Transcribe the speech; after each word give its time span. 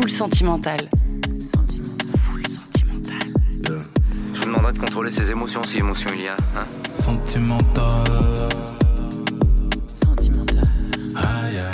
Full 0.00 0.10
Sentimental. 0.12 0.78
Full 0.78 2.46
Sentimental. 2.46 3.18
Je 4.32 4.38
vous 4.38 4.44
demanderai 4.44 4.72
de 4.72 4.78
contrôler 4.78 5.10
ses 5.10 5.32
émotions 5.32 5.60
si 5.64 5.78
émotion 5.78 6.10
il 6.14 6.22
y 6.22 6.28
a. 6.28 6.36
Hein 6.56 6.68
Sentimental. 6.96 7.84
Sentimental. 9.92 10.68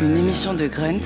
Une 0.00 0.16
émission 0.16 0.54
de 0.54 0.66
Grunt 0.68 1.04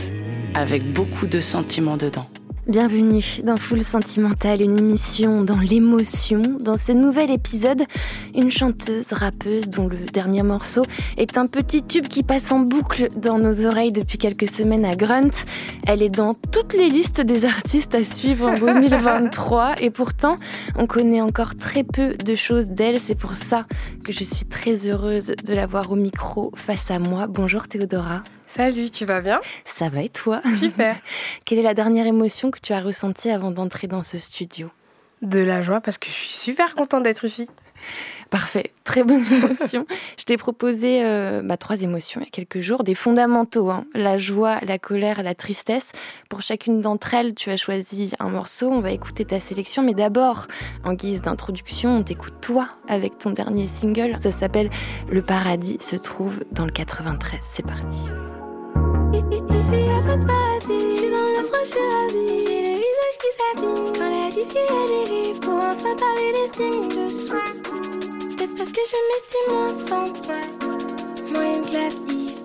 avec 0.54 0.93
beaucoup 0.93 1.27
de 1.27 1.41
sentiments 1.41 1.96
dedans. 1.96 2.29
Bienvenue 2.69 3.25
dans 3.45 3.57
Full 3.57 3.80
Sentimental, 3.80 4.61
une 4.61 4.79
émission 4.79 5.43
dans 5.43 5.57
l'émotion. 5.57 6.43
Dans 6.61 6.77
ce 6.77 6.93
nouvel 6.93 7.30
épisode, 7.30 7.85
une 8.35 8.50
chanteuse 8.50 9.14
rappeuse 9.14 9.71
dont 9.71 9.89
le 9.89 9.96
dernier 9.96 10.43
morceau 10.43 10.82
est 11.17 11.39
un 11.39 11.46
petit 11.46 11.82
tube 11.82 12.09
qui 12.09 12.23
passe 12.23 12.53
en 12.53 12.59
boucle 12.59 13.09
dans 13.17 13.39
nos 13.39 13.64
oreilles 13.64 13.93
depuis 13.93 14.18
quelques 14.18 14.50
semaines 14.50 14.85
à 14.85 14.96
Grunt. 14.96 15.46
Elle 15.86 16.03
est 16.03 16.11
dans 16.11 16.35
toutes 16.35 16.75
les 16.75 16.91
listes 16.91 17.23
des 17.23 17.46
artistes 17.46 17.94
à 17.94 18.04
suivre 18.04 18.50
en 18.50 18.58
2023 18.58 19.77
et 19.80 19.89
pourtant, 19.89 20.36
on 20.77 20.86
connaît 20.86 21.22
encore 21.22 21.57
très 21.57 21.85
peu 21.85 22.16
de 22.16 22.35
choses 22.35 22.66
d'elle. 22.66 23.00
C'est 23.00 23.14
pour 23.14 23.35
ça 23.35 23.64
que 24.05 24.13
je 24.13 24.25
suis 24.25 24.44
très 24.44 24.86
heureuse 24.86 25.32
de 25.43 25.55
l'avoir 25.55 25.91
au 25.91 25.96
micro 25.96 26.53
face 26.55 26.91
à 26.91 26.99
moi. 26.99 27.29
Bonjour 27.29 27.66
Théodora. 27.66 28.22
Salut, 28.58 28.90
tu 28.90 29.04
vas 29.04 29.21
bien? 29.21 29.39
Ça 29.64 29.89
va 29.89 30.03
et 30.03 30.08
toi? 30.08 30.43
Super. 30.58 30.96
Quelle 31.44 31.61
est 31.61 31.62
la 31.62 31.75
dernière 31.75 32.08
émotion 32.08 32.50
que 32.50 32.58
tu 32.58 32.72
as 32.72 32.80
ressentie 32.80 33.30
avant 33.30 33.53
d'entrer 33.53 33.86
dans 33.86 34.03
ce 34.03 34.19
studio? 34.19 34.69
De 35.22 35.39
la 35.39 35.62
joie 35.62 35.80
parce 35.80 35.97
que 35.97 36.08
je 36.08 36.12
suis 36.12 36.30
super 36.30 36.75
contente 36.75 37.05
d'être 37.05 37.25
ici. 37.25 37.47
Parfait, 38.30 38.72
très 38.83 39.05
bonne 39.05 39.22
émotion. 39.33 39.86
je 40.19 40.25
t'ai 40.25 40.36
proposé 40.36 41.05
euh, 41.05 41.41
bah, 41.44 41.56
trois 41.56 41.83
émotions 41.83 42.20
il 42.20 42.25
y 42.25 42.27
a 42.27 42.30
quelques 42.30 42.58
jours, 42.58 42.83
des 42.83 42.97
fondamentaux, 42.97 43.70
hein. 43.70 43.84
la 43.94 44.19
joie, 44.19 44.58
la 44.62 44.77
colère, 44.77 45.22
la 45.22 45.36
tristesse. 45.36 45.92
Pour 46.28 46.42
chacune 46.42 46.80
d'entre 46.80 47.14
elles, 47.14 47.36
tu 47.36 47.50
as 47.50 47.56
choisi 47.56 48.11
un 48.19 48.28
morceau, 48.28 48.72
on 48.72 48.80
va 48.80 48.91
écouter 48.91 49.25
ta 49.25 49.38
sélection, 49.38 49.84
mais 49.84 49.94
d'abord, 49.94 50.48
en 50.83 50.94
guise 50.94 51.22
d'introduction, 51.22 51.98
on 51.98 52.02
t'écoute 52.02 52.34
toi 52.40 52.70
avec 52.88 53.20
ton 53.20 53.30
dernier 53.30 53.68
single. 53.68 54.18
Ça 54.18 54.33
s'appelle 54.33 54.68
Le 55.08 55.22
paradis 55.22 55.78
se 55.80 55.94
trouve 55.94 56.42
dans 56.50 56.64
le 56.64 56.72
93. 56.72 57.38
C'est 57.40 57.64
parti. 57.64 58.08
Ici 59.12 59.84
y'a 59.87 60.03
pas 60.03 60.17
de 60.17 60.25
paradis, 60.27 60.67
je 60.69 60.97
suis 60.98 61.11
dans 61.11 61.28
l'autre, 61.34 61.59
je 61.64 61.70
suis 61.70 61.89
ravie. 61.95 62.45
J'ai 62.47 62.61
le 62.62 62.75
visage 62.77 63.17
qui 63.23 63.31
s'abîme 63.39 63.92
quand 63.97 64.11
la 64.11 64.31
disque 64.31 64.59
elle 64.69 65.06
dérive 65.06 65.39
pour 65.41 65.55
enfin 65.55 65.95
parler 65.97 66.33
des 66.33 66.48
signes 66.55 66.89
dessous. 66.89 67.34
Peut-être 68.36 68.55
parce 68.56 68.70
que 68.70 68.81
je 68.91 68.98
m'estime 69.09 69.48
moins 69.55 69.75
sans 69.89 70.06
toi. 70.23 70.41
Moyenne 71.33 71.64
classe 71.64 71.97
Yves, 72.09 72.42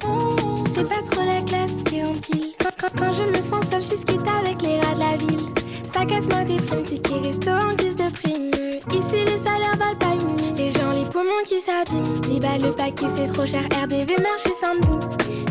c'est 0.74 0.88
pas 0.88 1.02
trop 1.12 1.26
la 1.26 1.42
classe 1.42 1.72
stéontile. 1.82 2.54
Quand, 2.60 2.72
quand, 2.80 2.94
quand 2.98 3.14
je 3.14 3.24
me 3.24 3.42
sens 3.42 3.70
seule, 3.70 3.82
je 3.82 3.90
discute 3.96 4.28
avec 4.40 4.62
les 4.62 4.80
rats 4.80 4.96
de 4.96 5.00
la 5.00 5.18
ville. 5.18 5.48
Ça 5.94 6.06
casse 6.06 6.26
ma 6.28 6.44
déprime, 6.46 6.84
ticket 6.84 7.50
en 7.50 7.74
guise 7.76 7.96
de 7.96 8.10
prime. 8.12 8.52
Ici 8.92 9.26
les 9.26 9.38
salaires 9.38 9.78
valent 9.78 9.98
pas 10.00 10.14
une. 10.16 10.56
Les 10.56 10.72
gens, 10.72 10.92
les 10.92 11.06
poumons 11.10 11.44
qui 11.46 11.60
s'abîment. 11.62 12.20
10 12.22 12.40
balles 12.40 12.62
le 12.62 12.72
paquet, 12.72 13.08
c'est 13.16 13.32
trop 13.32 13.46
cher. 13.46 13.64
RDV, 13.84 14.16
marché 14.22 14.52
sans 14.62 14.76
denis. 14.76 15.06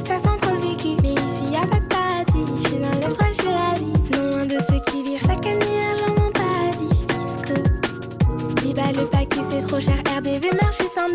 Ça 0.05 0.19
trop 9.73 9.81
cher. 9.81 10.03
RDV, 10.19 10.53
marché 10.61 10.85
sans 10.95 11.09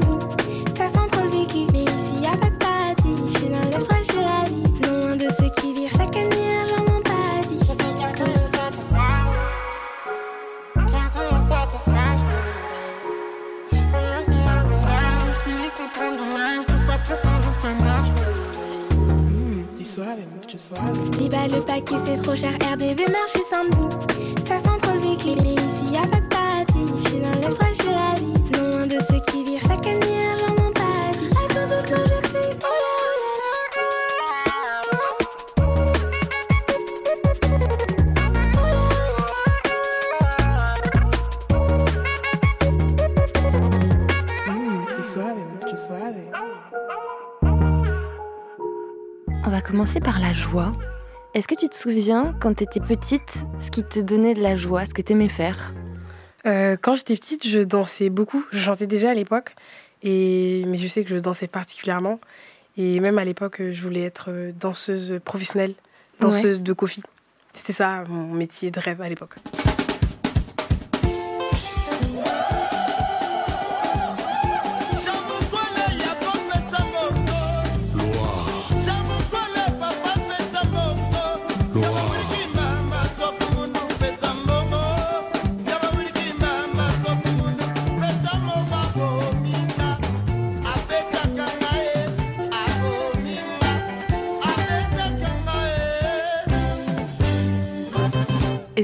joie. 50.37 50.71
Est-ce 51.33 51.47
que 51.47 51.55
tu 51.55 51.67
te 51.67 51.75
souviens, 51.75 52.35
quand 52.39 52.53
tu 52.53 52.63
étais 52.63 52.79
petite, 52.79 53.45
ce 53.59 53.69
qui 53.71 53.83
te 53.83 53.99
donnait 53.99 54.33
de 54.33 54.41
la 54.41 54.55
joie, 54.55 54.85
ce 54.85 54.93
que 54.93 55.01
tu 55.01 55.13
aimais 55.13 55.29
faire? 55.29 55.73
Euh, 56.45 56.77
quand 56.79 56.95
j'étais 56.95 57.15
petite, 57.15 57.45
je 57.45 57.59
dansais 57.59 58.09
beaucoup. 58.09 58.45
Je 58.51 58.59
chantais 58.59 58.87
déjà 58.87 59.09
à 59.11 59.13
l'époque, 59.13 59.55
et 60.03 60.63
mais 60.67 60.77
je 60.77 60.87
sais 60.87 61.03
que 61.03 61.09
je 61.09 61.17
dansais 61.19 61.47
particulièrement. 61.47 62.19
Et 62.77 62.99
même 62.99 63.17
à 63.17 63.25
l'époque, 63.25 63.61
je 63.71 63.81
voulais 63.81 64.03
être 64.03 64.27
euh, 64.29 64.51
danseuse 64.57 65.19
professionnelle, 65.25 65.73
danseuse 66.19 66.61
de 66.61 66.73
Kofi. 66.73 67.01
C'était 67.53 67.73
ça 67.73 68.03
mon 68.07 68.33
métier 68.33 68.69
de 68.69 68.79
rêve 68.79 69.01
à 69.01 69.09
l'époque. 69.09 69.35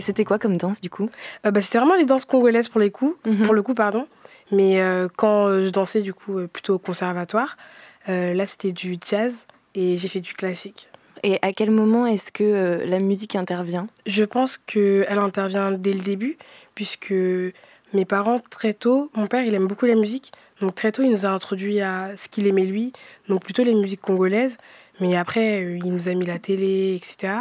C'était 0.04 0.24
quoi 0.26 0.38
comme 0.38 0.58
danse 0.58 0.80
du 0.82 0.90
coup 0.92 1.10
Euh, 1.46 1.52
bah, 1.52 1.62
c'était 1.62 1.80
vraiment 1.80 1.96
les 1.96 2.06
danses 2.06 2.26
congolaises 2.26 2.70
pour 2.70 2.80
les 2.80 2.92
coups, 2.92 3.16
Mhm. 3.26 3.46
pour 3.46 3.54
le 3.56 3.64
coup, 3.64 3.74
pardon. 3.74 4.06
Mais 4.52 4.80
euh, 4.82 5.08
quand 5.16 5.48
euh, 5.48 5.66
je 5.66 5.70
dansais 5.70 6.02
du 6.02 6.14
coup 6.14 6.40
plutôt 6.52 6.76
au 6.76 6.80
conservatoire, 6.80 7.58
là 8.08 8.46
c'était 8.46 8.74
du 8.74 8.98
jazz 9.10 9.46
et 9.76 9.98
j'ai 9.98 10.08
fait 10.10 10.20
du 10.20 10.34
classique. 10.34 10.90
Et 11.24 11.40
à 11.42 11.54
quel 11.54 11.72
moment 11.72 12.06
est-ce 12.06 12.32
que 12.34 12.84
la 12.86 13.00
musique 13.00 13.36
intervient? 13.38 13.88
Je 14.06 14.26
pense 14.26 14.58
qu'elle 14.58 15.18
intervient 15.20 15.72
dès 15.72 15.94
le 15.94 16.02
début, 16.02 16.38
puisque 16.76 17.14
mes 17.94 18.06
parents, 18.06 18.42
très 18.50 18.74
tôt, 18.74 19.10
mon 19.16 19.28
père, 19.28 19.44
il 19.44 19.54
aime 19.54 19.68
beaucoup 19.68 19.86
la 19.86 19.96
musique. 19.96 20.32
Donc 20.60 20.76
très 20.76 20.92
tôt, 20.92 21.02
il 21.04 21.12
nous 21.12 21.26
a 21.26 21.30
introduit 21.30 21.80
à 21.82 22.10
ce 22.18 22.28
qu'il 22.28 22.46
aimait 22.48 22.66
lui, 22.66 22.92
donc 23.30 23.42
plutôt 23.44 23.64
les 23.64 23.74
musiques 23.74 24.02
congolaises. 24.02 24.58
Mais 25.00 25.16
après, 25.16 25.62
il 25.84 25.92
nous 25.94 26.08
a 26.10 26.14
mis 26.14 26.26
la 26.26 26.40
télé, 26.40 26.96
etc. 26.96 27.34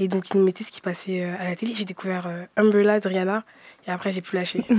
Et 0.00 0.08
donc, 0.08 0.30
il 0.30 0.38
nous 0.38 0.44
mettait 0.44 0.64
ce 0.64 0.72
qui 0.72 0.80
passait 0.80 1.22
euh, 1.22 1.34
à 1.38 1.44
la 1.44 1.54
télé. 1.54 1.74
J'ai 1.74 1.84
découvert 1.84 2.26
euh, 2.26 2.46
Umbrella 2.56 3.00
de 3.00 3.08
Rihanna. 3.08 3.44
Et 3.86 3.90
après, 3.90 4.12
j'ai 4.14 4.22
pu 4.22 4.34
lâcher. 4.34 4.64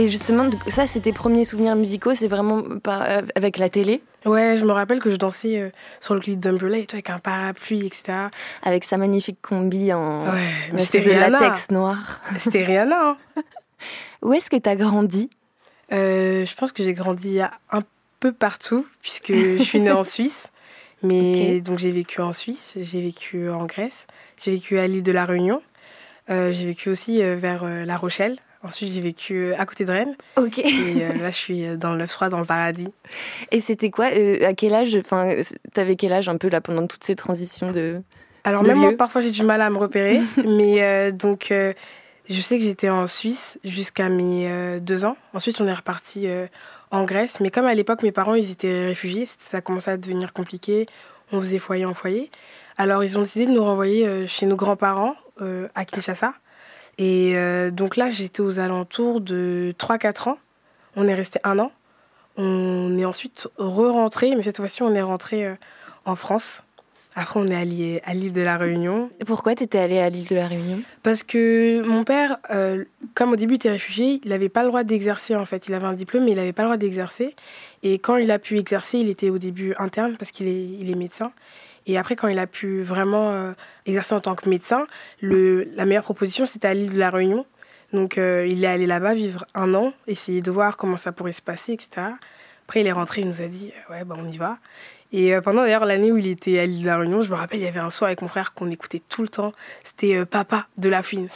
Et 0.00 0.08
justement, 0.08 0.48
ça, 0.68 0.86
c'est 0.86 1.00
tes 1.00 1.12
premiers 1.12 1.44
souvenirs 1.44 1.76
musicaux, 1.76 2.14
c'est 2.14 2.28
vraiment 2.28 2.62
par- 2.82 3.02
euh, 3.02 3.22
avec 3.34 3.58
la 3.58 3.68
télé, 3.68 4.02
Ouais, 4.26 4.56
je 4.58 4.64
me 4.66 4.72
rappelle 4.72 5.00
que 5.00 5.10
je 5.10 5.16
dansais 5.16 5.58
euh, 5.58 5.70
sur 5.98 6.14
le 6.14 6.20
clip 6.20 6.38
d'Umbrella 6.40 6.76
et 6.76 6.84
tout, 6.84 6.94
avec 6.96 7.08
un 7.08 7.18
parapluie, 7.18 7.86
etc. 7.86 8.28
avec 8.62 8.84
sa 8.84 8.98
magnifique 8.98 9.38
combi 9.40 9.94
en 9.94 10.26
Ouais, 10.30 10.50
espèce 10.76 11.04
de 11.04 11.10
Rihanna. 11.10 11.30
latex 11.40 11.70
noir. 11.70 12.20
C'était 12.38 12.62
Rihanna. 12.64 13.16
hein. 13.36 13.42
Où 14.22 14.34
est-ce 14.34 14.50
que 14.50 14.56
tu 14.56 14.68
as 14.68 14.76
grandi? 14.76 15.30
Euh, 15.92 16.44
je 16.44 16.54
pense 16.54 16.72
que 16.72 16.82
j'ai 16.84 16.92
grandi 16.92 17.40
un 17.40 17.82
peu 18.20 18.32
partout, 18.32 18.86
puisque 19.00 19.32
je 19.32 19.62
suis 19.62 19.80
née 19.80 19.90
en 19.90 20.04
Suisse. 20.16 20.48
Mais 21.02 21.62
donc 21.62 21.78
j'ai 21.78 21.90
vécu 21.90 22.20
en 22.20 22.34
Suisse, 22.34 22.76
j'ai 22.78 23.00
vécu 23.00 23.48
en 23.48 23.64
Grèce, 23.64 24.06
j'ai 24.44 24.50
vécu 24.50 24.78
à 24.78 24.86
l'île 24.86 25.02
de 25.02 25.12
la 25.12 25.24
Réunion, 25.24 25.62
euh, 26.28 26.52
j'ai 26.52 26.66
vécu 26.66 26.90
aussi 26.90 27.22
vers 27.22 27.64
La 27.64 27.96
Rochelle. 27.96 28.36
Ensuite, 28.62 28.92
j'ai 28.92 29.00
vécu 29.00 29.34
euh, 29.36 29.54
à 29.58 29.64
côté 29.64 29.86
de 29.86 29.90
Rennes. 29.90 30.14
Ok. 30.36 30.58
Et 30.58 31.02
euh, 31.02 31.14
là, 31.14 31.30
je 31.30 31.36
suis 31.36 31.66
euh, 31.66 31.76
dans 31.76 31.94
le 31.94 32.04
9-3, 32.04 32.28
dans 32.28 32.40
le 32.40 32.44
paradis. 32.44 32.88
Et 33.50 33.60
c'était 33.60 33.90
quoi 33.90 34.10
euh, 34.12 34.46
À 34.46 34.52
quel 34.52 34.74
âge 34.74 34.94
Enfin, 34.96 35.34
t'avais 35.72 35.96
quel 35.96 36.12
âge 36.12 36.28
un 36.28 36.36
peu 36.36 36.50
là 36.50 36.60
pendant 36.60 36.86
toutes 36.86 37.04
ces 37.04 37.16
transitions 37.16 37.72
de 37.72 38.02
Alors, 38.44 38.62
même 38.62 38.76
moi, 38.76 38.92
parfois, 38.92 39.22
j'ai 39.22 39.30
du 39.30 39.42
mal 39.44 39.62
à 39.62 39.70
me 39.70 39.78
repérer. 39.78 40.20
mais 40.44 40.82
euh, 40.82 41.10
donc, 41.10 41.50
je 41.50 42.40
sais 42.42 42.58
que 42.58 42.64
j'étais 42.64 42.90
en 42.90 43.06
Suisse 43.06 43.58
jusqu'à 43.64 44.10
mes 44.10 44.78
deux 44.80 45.06
ans. 45.06 45.16
Ensuite, 45.32 45.58
on 45.62 45.66
est 45.66 45.72
reparti 45.72 46.28
en 46.90 47.04
Grèce. 47.04 47.40
Mais 47.40 47.48
comme 47.48 47.64
à 47.64 47.74
l'époque, 47.74 48.02
mes 48.02 48.12
parents, 48.12 48.34
ils 48.34 48.50
étaient 48.50 48.86
réfugiés, 48.88 49.26
ça 49.38 49.62
commençait 49.62 49.92
à 49.92 49.96
devenir 49.96 50.34
compliqué. 50.34 50.86
On 51.32 51.40
faisait 51.40 51.58
foyer 51.58 51.86
en 51.86 51.94
foyer. 51.94 52.30
Alors, 52.76 53.02
ils 53.04 53.16
ont 53.16 53.22
décidé 53.22 53.46
de 53.46 53.52
nous 53.52 53.64
renvoyer 53.64 54.26
chez 54.26 54.44
nos 54.44 54.56
grands-parents 54.56 55.14
à 55.74 55.84
Kinshasa. 55.86 56.34
Et 56.98 57.32
euh, 57.36 57.70
donc 57.70 57.96
là, 57.96 58.10
j'étais 58.10 58.40
aux 58.40 58.58
alentours 58.58 59.20
de 59.20 59.74
3-4 59.78 60.30
ans. 60.30 60.38
On 60.96 61.08
est 61.08 61.14
resté 61.14 61.40
un 61.44 61.58
an. 61.58 61.72
On 62.36 62.96
est 62.98 63.04
ensuite 63.04 63.48
re-rentré, 63.58 64.34
mais 64.36 64.42
cette 64.42 64.58
fois-ci, 64.58 64.82
on 64.82 64.94
est 64.94 65.02
rentré 65.02 65.46
euh, 65.46 65.54
en 66.04 66.16
France. 66.16 66.62
Après, 67.16 67.40
on 67.40 67.48
est 67.48 67.56
allé 67.56 68.00
à 68.04 68.14
l'île 68.14 68.32
de 68.32 68.40
la 68.40 68.56
Réunion. 68.56 69.10
Pourquoi 69.26 69.54
t'étais 69.54 69.78
allée 69.78 69.98
à 69.98 70.08
l'île 70.08 70.28
de 70.28 70.36
la 70.36 70.46
Réunion? 70.46 70.80
Parce 71.02 71.22
que 71.22 71.82
mon 71.84 72.04
père, 72.04 72.38
euh, 72.50 72.84
comme 73.14 73.32
au 73.32 73.36
début 73.36 73.54
il 73.54 73.56
était 73.56 73.70
réfugié, 73.70 74.20
il 74.22 74.30
n'avait 74.30 74.48
pas 74.48 74.62
le 74.62 74.68
droit 74.68 74.84
d'exercer 74.84 75.34
en 75.34 75.44
fait. 75.44 75.66
Il 75.66 75.74
avait 75.74 75.86
un 75.86 75.94
diplôme, 75.94 76.24
mais 76.24 76.32
il 76.32 76.36
n'avait 76.36 76.52
pas 76.52 76.62
le 76.62 76.68
droit 76.68 76.76
d'exercer. 76.76 77.34
Et 77.82 77.98
quand 77.98 78.16
il 78.16 78.30
a 78.30 78.38
pu 78.38 78.58
exercer, 78.58 78.98
il 78.98 79.08
était 79.08 79.28
au 79.28 79.38
début 79.38 79.74
interne 79.78 80.16
parce 80.18 80.30
qu'il 80.30 80.46
est, 80.46 80.64
il 80.64 80.88
est 80.88 80.94
médecin. 80.94 81.32
Et 81.86 81.98
après, 81.98 82.16
quand 82.16 82.28
il 82.28 82.38
a 82.38 82.46
pu 82.46 82.82
vraiment 82.82 83.32
euh, 83.32 83.52
exercer 83.86 84.14
en 84.14 84.20
tant 84.20 84.34
que 84.34 84.48
médecin, 84.48 84.86
le, 85.20 85.64
la 85.74 85.84
meilleure 85.86 86.04
proposition, 86.04 86.46
c'était 86.46 86.68
à 86.68 86.74
l'île 86.74 86.92
de 86.92 86.98
la 86.98 87.10
Réunion. 87.10 87.46
Donc, 87.92 88.18
euh, 88.18 88.46
il 88.48 88.62
est 88.62 88.68
allé 88.68 88.86
là-bas 88.86 89.14
vivre 89.14 89.46
un 89.54 89.74
an, 89.74 89.92
essayer 90.06 90.42
de 90.42 90.50
voir 90.50 90.76
comment 90.76 90.96
ça 90.96 91.12
pourrait 91.12 91.32
se 91.32 91.42
passer, 91.42 91.72
etc. 91.72 92.06
Après, 92.66 92.82
il 92.82 92.86
est 92.86 92.92
rentré, 92.92 93.22
il 93.22 93.26
nous 93.26 93.42
a 93.42 93.48
dit, 93.48 93.72
euh, 93.72 93.92
ouais, 93.92 94.04
bah, 94.04 94.14
on 94.18 94.30
y 94.30 94.36
va. 94.36 94.58
Et 95.12 95.34
euh, 95.34 95.40
pendant 95.40 95.62
d'ailleurs 95.62 95.84
l'année 95.84 96.12
où 96.12 96.16
il 96.16 96.26
était 96.26 96.58
à 96.58 96.66
l'île 96.66 96.82
de 96.82 96.86
la 96.86 96.98
Réunion, 96.98 97.22
je 97.22 97.30
me 97.30 97.36
rappelle, 97.36 97.58
il 97.58 97.64
y 97.64 97.68
avait 97.68 97.80
un 97.80 97.90
soir 97.90 98.08
avec 98.08 98.22
mon 98.22 98.28
frère 98.28 98.54
qu'on 98.54 98.70
écoutait 98.70 99.02
tout 99.08 99.22
le 99.22 99.28
temps. 99.28 99.52
C'était 99.84 100.18
euh, 100.18 100.24
Papa 100.24 100.66
de 100.78 100.88
la 100.88 101.02
Fouine. 101.02 101.28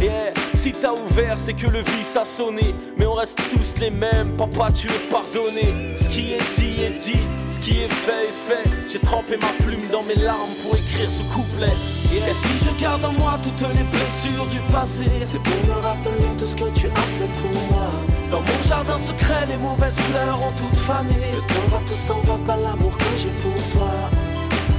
Yeah, 0.00 0.32
si 0.54 0.72
t'as 0.72 0.92
ouvert, 0.92 1.38
c'est 1.38 1.52
que 1.52 1.66
le 1.66 1.78
vice 1.78 2.16
a 2.16 2.24
sonné. 2.24 2.74
Mais 2.98 3.06
on 3.06 3.14
reste 3.14 3.40
tous 3.50 3.80
les 3.80 3.90
mêmes, 3.90 4.36
papa, 4.36 4.70
tu 4.72 4.88
es 4.88 5.10
pardonné. 5.10 5.94
Ce 5.94 6.08
qui 6.08 6.32
est 6.32 6.58
dit 6.58 6.82
est 6.82 6.98
dit, 6.98 7.20
ce 7.48 7.60
qui 7.60 7.82
est 7.82 7.92
fait 7.92 8.26
est 8.26 8.48
fait. 8.48 8.70
J'ai 8.88 8.98
trempé 8.98 9.36
ma 9.36 9.64
plume 9.64 9.88
dans 9.92 10.02
mes 10.02 10.16
larmes 10.16 10.50
pour 10.62 10.76
écrire 10.76 11.10
ce 11.10 11.22
couplet. 11.32 11.72
Et 12.12 12.34
si 12.34 12.64
je 12.64 12.82
garde 12.82 13.04
en 13.04 13.12
moi 13.12 13.38
toutes 13.42 13.60
les 13.60 13.84
blessures 13.84 14.46
du 14.46 14.58
passé, 14.72 15.04
c'est 15.24 15.40
pour 15.40 15.66
me 15.66 15.80
rappeler 15.80 16.36
tout 16.36 16.46
ce 16.46 16.56
que 16.56 16.70
tu 16.74 16.86
as 16.86 17.08
fait 17.18 17.40
pour 17.40 17.62
moi. 17.70 18.19
Dans 18.30 18.40
mon 18.40 18.62
jardin 18.68 18.98
secret, 18.98 19.46
les 19.48 19.56
mauvaises 19.56 19.98
fleurs 19.98 20.40
ont 20.40 20.52
toutes 20.52 20.76
fané. 20.76 21.14
Le 21.34 21.40
temps 21.40 21.68
va, 21.76 21.78
tout 21.86 21.96
s'en 21.96 22.20
va 22.20 22.38
pas 22.46 22.56
l'amour 22.56 22.96
que 22.96 23.16
j'ai 23.16 23.30
pour 23.42 23.54
toi, 23.72 23.90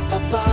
papa. 0.10 0.46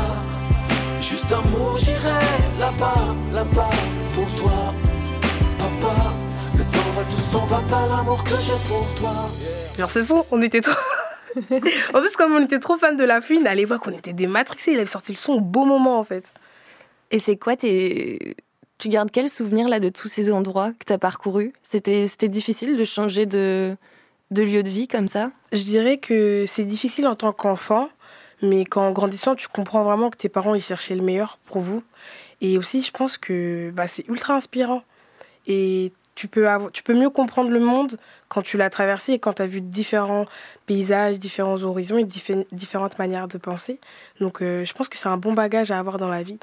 Juste 1.00 1.32
un 1.32 1.42
mot, 1.50 1.78
j'irai 1.78 2.24
là-bas, 2.58 3.14
là-bas 3.32 3.70
pour 4.14 4.26
toi, 4.36 4.74
papa. 5.58 5.94
Le 6.56 6.64
temps 6.64 6.90
va, 6.96 7.04
tout 7.04 7.16
s'en 7.16 7.46
va 7.46 7.62
pas 7.70 7.86
l'amour 7.86 8.24
que 8.24 8.34
j'ai 8.40 8.58
pour 8.68 8.86
toi. 8.96 9.30
Genre 9.78 9.90
ce 9.90 10.02
son, 10.02 10.26
on 10.32 10.42
était 10.42 10.60
trop... 10.60 10.74
en 11.94 12.00
plus, 12.00 12.16
comme 12.16 12.32
on 12.32 12.42
était 12.42 12.58
trop 12.58 12.78
fans 12.78 12.94
de 12.94 13.04
la 13.04 13.20
Fouine, 13.20 13.46
à 13.46 13.54
l'époque, 13.54 13.82
on 13.86 13.92
était 13.92 14.12
dématrixés. 14.12 14.72
Il 14.72 14.78
avait 14.78 14.86
sorti 14.86 15.12
le 15.12 15.18
son 15.18 15.34
au 15.34 15.40
beau 15.40 15.64
moment, 15.64 16.00
en 16.00 16.04
fait. 16.04 16.24
Et 17.12 17.20
c'est 17.20 17.36
quoi 17.36 17.56
tes... 17.56 18.36
Tu 18.78 18.88
gardes 18.88 19.10
quel 19.10 19.28
souvenir 19.28 19.68
là 19.68 19.80
de 19.80 19.88
tous 19.88 20.06
ces 20.06 20.32
endroits 20.32 20.72
que 20.72 20.84
t'as 20.84 20.98
parcourus? 20.98 21.52
C'était 21.64 22.28
difficile 22.28 22.76
de 22.76 22.84
changer 22.84 23.26
de, 23.26 23.76
lieu 24.30 24.62
de 24.62 24.68
vie 24.68 24.86
comme 24.86 25.08
ça? 25.08 25.32
Je 25.52 25.62
dirais 25.62 25.98
que 25.98 26.44
c'est 26.46 26.64
difficile 26.64 27.08
en 27.08 27.16
tant 27.16 27.32
qu'enfant, 27.32 27.88
mais 28.40 28.64
qu'en 28.64 28.92
grandissant, 28.92 29.34
tu 29.34 29.48
comprends 29.48 29.82
vraiment 29.82 30.10
que 30.10 30.16
tes 30.16 30.28
parents, 30.28 30.54
ils 30.54 30.62
cherchaient 30.62 30.94
le 30.94 31.02
meilleur 31.02 31.38
pour 31.46 31.60
vous. 31.60 31.82
Et 32.40 32.56
aussi, 32.56 32.82
je 32.82 32.92
pense 32.92 33.18
que 33.18 33.72
bah, 33.74 33.88
c'est 33.88 34.06
ultra 34.06 34.34
inspirant. 34.34 34.84
Et 35.48 35.92
tu 36.14 36.28
peux, 36.28 36.46
tu 36.72 36.84
mieux 36.92 37.10
comprendre 37.10 37.50
le 37.50 37.58
monde 37.60 37.98
quand 38.28 38.42
tu 38.42 38.58
l'as 38.58 38.70
traversé 38.70 39.14
et 39.14 39.18
quand 39.18 39.34
tu 39.34 39.42
as 39.42 39.48
vu 39.48 39.60
différents 39.60 40.26
paysages, 40.66 41.18
différents 41.18 41.62
horizons 41.64 41.98
et 41.98 42.04
diffé- 42.04 42.46
différentes 42.52 42.96
manières 43.00 43.26
de 43.26 43.38
penser. 43.38 43.80
Donc, 44.20 44.40
euh, 44.40 44.64
je 44.64 44.72
pense 44.72 44.88
que 44.88 44.98
c'est 44.98 45.08
un 45.08 45.16
bon 45.16 45.32
bagage 45.32 45.72
à 45.72 45.80
avoir 45.80 45.98
dans 45.98 46.08
la 46.08 46.22
vie, 46.22 46.38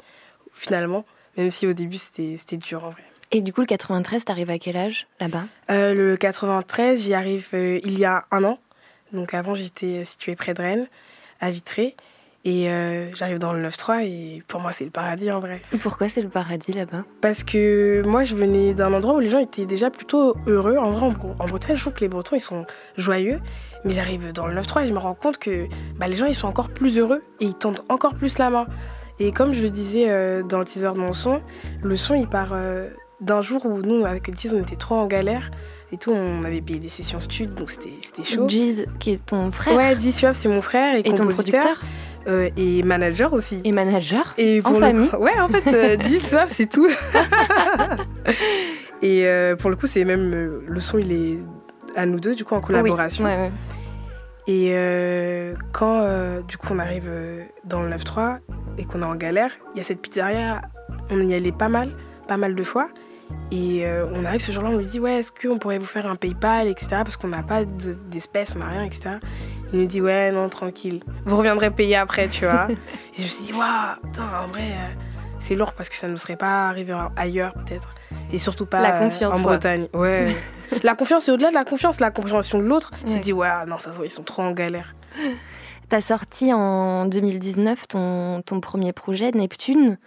finalement, 0.52 1.06
même 1.36 1.50
si 1.50 1.66
au 1.66 1.72
début, 1.72 1.98
c'était 1.98 2.36
c'était 2.38 2.56
dur 2.56 2.84
en 2.84 2.90
vrai. 2.90 3.02
Et 3.32 3.40
du 3.40 3.52
coup, 3.52 3.60
le 3.60 3.66
93, 3.66 4.24
t'arrives 4.24 4.50
à 4.50 4.58
quel 4.58 4.76
âge 4.76 5.06
là-bas? 5.20 5.44
Euh, 5.70 5.94
le 5.94 6.16
93, 6.16 7.02
j'y 7.02 7.14
arrive 7.14 7.48
euh, 7.54 7.80
il 7.84 7.98
y 7.98 8.04
a 8.04 8.24
un 8.30 8.44
an. 8.44 8.58
Donc 9.12 9.34
avant, 9.34 9.54
j'étais 9.54 10.04
située 10.04 10.36
près 10.36 10.54
de 10.54 10.62
Rennes, 10.62 10.86
à 11.40 11.50
Vitré. 11.50 11.96
Et 12.46 12.70
euh, 12.70 13.12
j'arrive 13.16 13.38
dans 13.40 13.52
le 13.52 13.68
9-3 13.68 14.04
et 14.04 14.42
pour 14.46 14.60
moi, 14.60 14.70
c'est 14.70 14.84
le 14.84 14.90
paradis 14.90 15.32
en 15.32 15.40
vrai. 15.40 15.60
Pourquoi 15.80 16.08
c'est 16.08 16.22
le 16.22 16.28
paradis 16.28 16.72
là-bas? 16.72 17.02
Parce 17.20 17.42
que 17.42 18.02
moi, 18.06 18.22
je 18.22 18.36
venais 18.36 18.72
d'un 18.72 18.92
endroit 18.92 19.14
où 19.14 19.18
les 19.18 19.30
gens 19.30 19.40
étaient 19.40 19.66
déjà 19.66 19.90
plutôt 19.90 20.36
heureux. 20.46 20.76
En 20.76 20.92
vrai, 20.92 21.08
en 21.40 21.46
Bretagne, 21.46 21.74
je 21.74 21.80
trouve 21.80 21.94
que 21.94 22.02
les 22.02 22.08
Bretons, 22.08 22.36
ils 22.36 22.40
sont 22.40 22.64
joyeux. 22.96 23.40
Mais 23.84 23.94
j'arrive 23.94 24.32
dans 24.32 24.46
le 24.46 24.54
9-3 24.54 24.84
et 24.84 24.86
je 24.86 24.92
me 24.92 24.98
rends 24.98 25.14
compte 25.14 25.38
que 25.38 25.66
bah, 25.98 26.06
les 26.06 26.14
gens, 26.14 26.26
ils 26.26 26.36
sont 26.36 26.46
encore 26.46 26.68
plus 26.68 26.98
heureux 26.98 27.24
et 27.40 27.46
ils 27.46 27.54
tendent 27.54 27.82
encore 27.88 28.14
plus 28.14 28.38
la 28.38 28.48
main. 28.48 28.66
Et 29.18 29.32
comme 29.32 29.54
je 29.54 29.62
le 29.62 29.70
disais 29.70 30.06
euh, 30.08 30.42
dans 30.42 30.58
le 30.58 30.64
teaser 30.64 30.92
de 30.92 30.98
mon 30.98 31.12
son, 31.12 31.40
le 31.82 31.96
son, 31.96 32.14
il 32.14 32.28
part 32.28 32.50
euh, 32.52 32.88
d'un 33.20 33.40
jour 33.40 33.64
où 33.64 33.80
nous, 33.80 34.04
avec 34.04 34.30
Diz, 34.34 34.52
on 34.54 34.60
était 34.60 34.76
trop 34.76 34.96
en 34.96 35.06
galère. 35.06 35.50
Et 35.92 35.98
tout, 35.98 36.10
on 36.10 36.42
avait 36.44 36.60
payé 36.60 36.80
des 36.80 36.88
sessions 36.88 37.20
stud, 37.20 37.54
donc 37.54 37.70
c'était 37.70 38.24
chaud. 38.24 38.48
Jeez, 38.48 38.86
qui 38.98 39.12
est 39.12 39.24
ton 39.24 39.52
frère 39.52 39.76
Ouais, 39.76 39.94
Diz 39.94 40.16
Suave, 40.16 40.34
c'est 40.36 40.48
mon 40.48 40.60
frère 40.60 40.96
et, 40.96 41.00
et 41.00 41.14
ton 41.14 41.28
producteur 41.28 41.80
euh, 42.26 42.50
et 42.56 42.82
manager 42.82 43.32
aussi. 43.32 43.60
et 43.62 43.70
manager 43.70 44.34
Et 44.36 44.58
En 44.58 44.62
pour 44.64 44.72
le 44.72 44.80
famille 44.80 45.08
coup- 45.08 45.16
Ouais, 45.18 45.38
en 45.40 45.46
fait, 45.48 45.72
euh, 45.72 45.96
Diz 46.08 46.26
Suave, 46.26 46.48
c'est 46.52 46.68
tout. 46.68 46.88
et 49.02 49.26
euh, 49.26 49.56
pour 49.56 49.70
le 49.70 49.76
coup, 49.76 49.86
c'est 49.86 50.04
même 50.04 50.60
le 50.66 50.80
son, 50.80 50.98
il 50.98 51.12
est 51.12 51.38
à 51.94 52.04
nous 52.04 52.20
deux, 52.20 52.34
du 52.34 52.44
coup, 52.44 52.54
en 52.54 52.60
collaboration. 52.60 53.24
Oui, 53.24 53.30
ouais, 53.30 53.36
ouais. 53.36 53.52
Et 54.48 55.54
quand, 55.72 56.06
du 56.46 56.56
coup, 56.56 56.68
on 56.72 56.78
arrive 56.78 57.10
dans 57.66 57.82
le 57.82 57.90
9-3 57.90 58.38
et 58.78 58.84
qu'on 58.84 59.02
est 59.02 59.06
en 59.06 59.14
galère, 59.16 59.50
il 59.74 59.78
y 59.78 59.80
a 59.80 59.84
cette 59.84 60.00
pizzeria, 60.00 60.62
on 61.10 61.20
y 61.28 61.34
allait 61.34 61.52
pas 61.52 61.68
mal, 61.68 61.90
pas 62.28 62.36
mal 62.36 62.54
de 62.54 62.62
fois. 62.62 62.88
Et 63.50 63.84
euh, 63.84 64.06
on 64.14 64.24
arrive 64.24 64.40
ce 64.40 64.52
jour-là, 64.52 64.68
on 64.70 64.76
lui 64.76 64.86
dit, 64.86 65.00
ouais, 65.00 65.14
est-ce 65.18 65.32
qu'on 65.32 65.58
pourrait 65.58 65.78
vous 65.78 65.86
faire 65.86 66.06
un 66.06 66.14
PayPal, 66.14 66.68
etc. 66.68 66.88
Parce 66.98 67.16
qu'on 67.16 67.26
n'a 67.28 67.42
pas 67.42 67.64
de- 67.64 67.94
d'espèces, 68.08 68.54
on 68.54 68.60
n'a 68.60 68.66
rien, 68.68 68.84
etc. 68.84 69.16
Il 69.72 69.80
nous 69.80 69.86
dit, 69.86 70.00
ouais, 70.00 70.30
non, 70.30 70.48
tranquille. 70.48 71.02
Vous 71.24 71.36
reviendrez 71.36 71.70
payer 71.72 71.96
après, 71.96 72.28
tu 72.28 72.44
vois. 72.44 72.68
et 72.70 72.76
je 73.16 73.22
me 73.22 73.26
suis 73.28 73.44
dit, 73.46 73.52
waouh, 73.52 73.96
putain, 74.04 74.28
en 74.44 74.46
vrai, 74.46 74.62
euh, 74.70 74.94
c'est 75.40 75.56
lourd 75.56 75.72
parce 75.72 75.88
que 75.88 75.96
ça 75.96 76.06
ne 76.06 76.12
nous 76.12 76.18
serait 76.18 76.36
pas 76.36 76.68
arrivé 76.68 76.96
ailleurs, 77.16 77.52
peut-être. 77.54 77.94
Et 78.32 78.38
surtout 78.38 78.66
pas 78.66 78.80
La 78.80 79.02
euh, 79.02 79.08
en 79.26 79.30
quoi. 79.30 79.38
Bretagne. 79.40 79.88
Ouais. 79.92 80.36
la 80.84 80.94
confiance, 80.94 81.26
et 81.26 81.32
au-delà 81.32 81.48
de 81.48 81.54
la 81.54 81.64
confiance, 81.64 81.98
la 81.98 82.12
compréhension 82.12 82.58
de 82.58 82.64
l'autre, 82.64 82.90
Ouais. 82.92 83.10
c'est 83.10 83.18
dit, 83.20 83.32
ouais, 83.32 83.48
non, 83.66 83.78
ça 83.78 83.90
se 83.90 83.96
voit, 83.96 84.06
ils 84.06 84.10
sont 84.10 84.22
trop 84.22 84.42
en 84.42 84.52
galère. 84.52 84.94
T'as 85.88 86.00
sorti 86.00 86.52
en 86.52 87.06
2019 87.06 87.86
ton, 87.86 88.42
ton 88.44 88.60
premier 88.60 88.92
projet, 88.92 89.30
Neptune. 89.30 89.98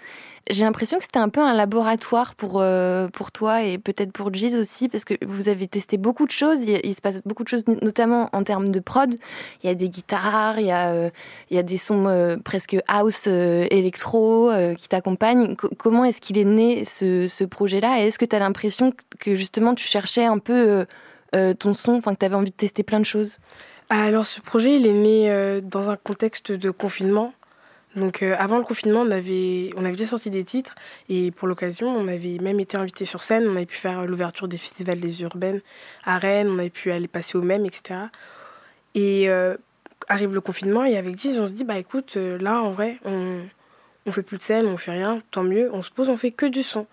J'ai 0.50 0.66
l'impression 0.66 0.98
que 0.98 1.04
c'était 1.04 1.20
un 1.20 1.30
peu 1.30 1.40
un 1.42 1.54
laboratoire 1.54 2.36
pour, 2.36 2.60
euh, 2.60 3.08
pour 3.08 3.32
toi 3.32 3.64
et 3.64 3.78
peut-être 3.78 4.12
pour 4.12 4.34
Giz 4.34 4.56
aussi, 4.56 4.90
parce 4.90 5.06
que 5.06 5.14
vous 5.26 5.48
avez 5.48 5.68
testé 5.70 5.98
beaucoup 5.98 6.26
de 6.26 6.32
choses. 6.32 6.60
Il, 6.64 6.82
il 6.84 6.94
se 6.96 7.00
passe 7.00 7.22
beaucoup 7.24 7.44
de 7.44 7.48
choses, 7.48 7.64
notamment 7.82 8.30
en 8.34 8.44
termes 8.44 8.72
de 8.72 8.80
prod. 8.82 9.16
Il 9.64 9.68
y 9.68 9.70
a 9.70 9.76
des 9.76 9.88
guitares, 9.90 10.60
il 10.60 10.66
y 10.66 10.72
a, 10.72 10.90
euh, 10.92 11.10
il 11.50 11.56
y 11.56 11.60
a 11.60 11.64
des 11.64 11.78
sons 11.78 12.08
euh, 12.08 12.36
presque 12.36 12.76
house, 12.90 13.28
électro 13.28 14.52
qui 14.78 14.90
t'accompagnent. 14.90 15.56
Co- 15.56 15.70
comment 15.78 16.04
est-ce 16.04 16.20
qu'il 16.20 16.38
est 16.38 16.46
né 16.46 16.84
ce, 16.84 17.28
ce 17.30 17.46
projet-là? 17.46 18.02
Et 18.02 18.08
est-ce 18.08 18.20
que 18.20 18.26
tu 18.26 18.36
as 18.36 18.40
l'impression 18.40 18.92
que 19.20 19.36
justement 19.36 19.76
tu 19.76 19.88
cherchais 19.88 20.26
un 20.26 20.40
peu 20.40 20.86
ton 21.32 21.74
son, 21.74 22.02
que 22.02 22.10
tu 22.16 22.26
avais 22.26 22.36
envie 22.36 22.52
de 22.52 22.56
tester 22.56 22.84
plein 22.84 23.00
de 23.00 23.06
choses? 23.06 23.38
Alors, 23.92 24.28
ce 24.28 24.40
projet, 24.40 24.76
il 24.76 24.86
est 24.86 24.94
né 24.94 25.32
euh, 25.32 25.62
dans 25.62 25.90
un 25.90 25.98
contexte 25.98 26.52
de 26.52 26.70
confinement. 26.70 27.34
Donc, 27.96 28.22
euh, 28.22 28.36
avant 28.38 28.60
le 28.60 28.64
confinement, 28.64 29.02
on 29.02 29.10
avait, 29.10 29.72
on 29.76 29.84
avait 29.84 29.96
déjà 29.96 30.12
sorti 30.12 30.30
des 30.30 30.44
titres. 30.44 30.76
Et 31.10 31.32
pour 31.32 31.48
l'occasion, 31.48 31.88
on 31.88 32.08
avait 32.08 32.38
même 32.40 32.60
été 32.60 32.78
invité 32.78 33.06
sur 33.06 33.24
scène. 33.24 33.48
On 33.48 33.56
avait 33.56 33.66
pu 33.66 33.78
faire 33.78 34.06
l'ouverture 34.06 34.48
des 34.48 34.58
festivals 34.58 35.00
des 35.00 35.24
urbaines 35.24 35.62
à 36.06 36.20
Rennes. 36.20 36.50
On 36.50 36.60
avait 36.60 36.70
pu 36.70 36.92
aller 36.92 37.08
passer 37.08 37.36
au 37.36 37.42
même, 37.42 37.66
etc. 37.66 38.02
Et 38.94 39.28
euh, 39.28 39.58
arrive 40.08 40.36
le 40.36 40.42
confinement. 40.42 40.86
Et 40.86 40.96
avec 40.96 41.18
Giz, 41.18 41.40
on 41.40 41.48
se 41.48 41.54
dit, 41.54 41.64
bah 41.64 41.80
écoute, 41.80 42.16
là, 42.16 42.62
en 42.62 42.70
vrai, 42.70 43.00
on, 43.06 43.42
on 44.06 44.12
fait 44.12 44.22
plus 44.22 44.38
de 44.38 44.44
scène, 44.44 44.68
on 44.68 44.78
fait 44.78 44.92
rien. 44.92 45.20
Tant 45.32 45.44
mieux. 45.44 45.72
On 45.74 45.82
se 45.82 45.90
pose, 45.90 46.10
on 46.10 46.18
fait 46.18 46.32
que 46.32 46.46
du 46.46 46.62
son. 46.62 46.86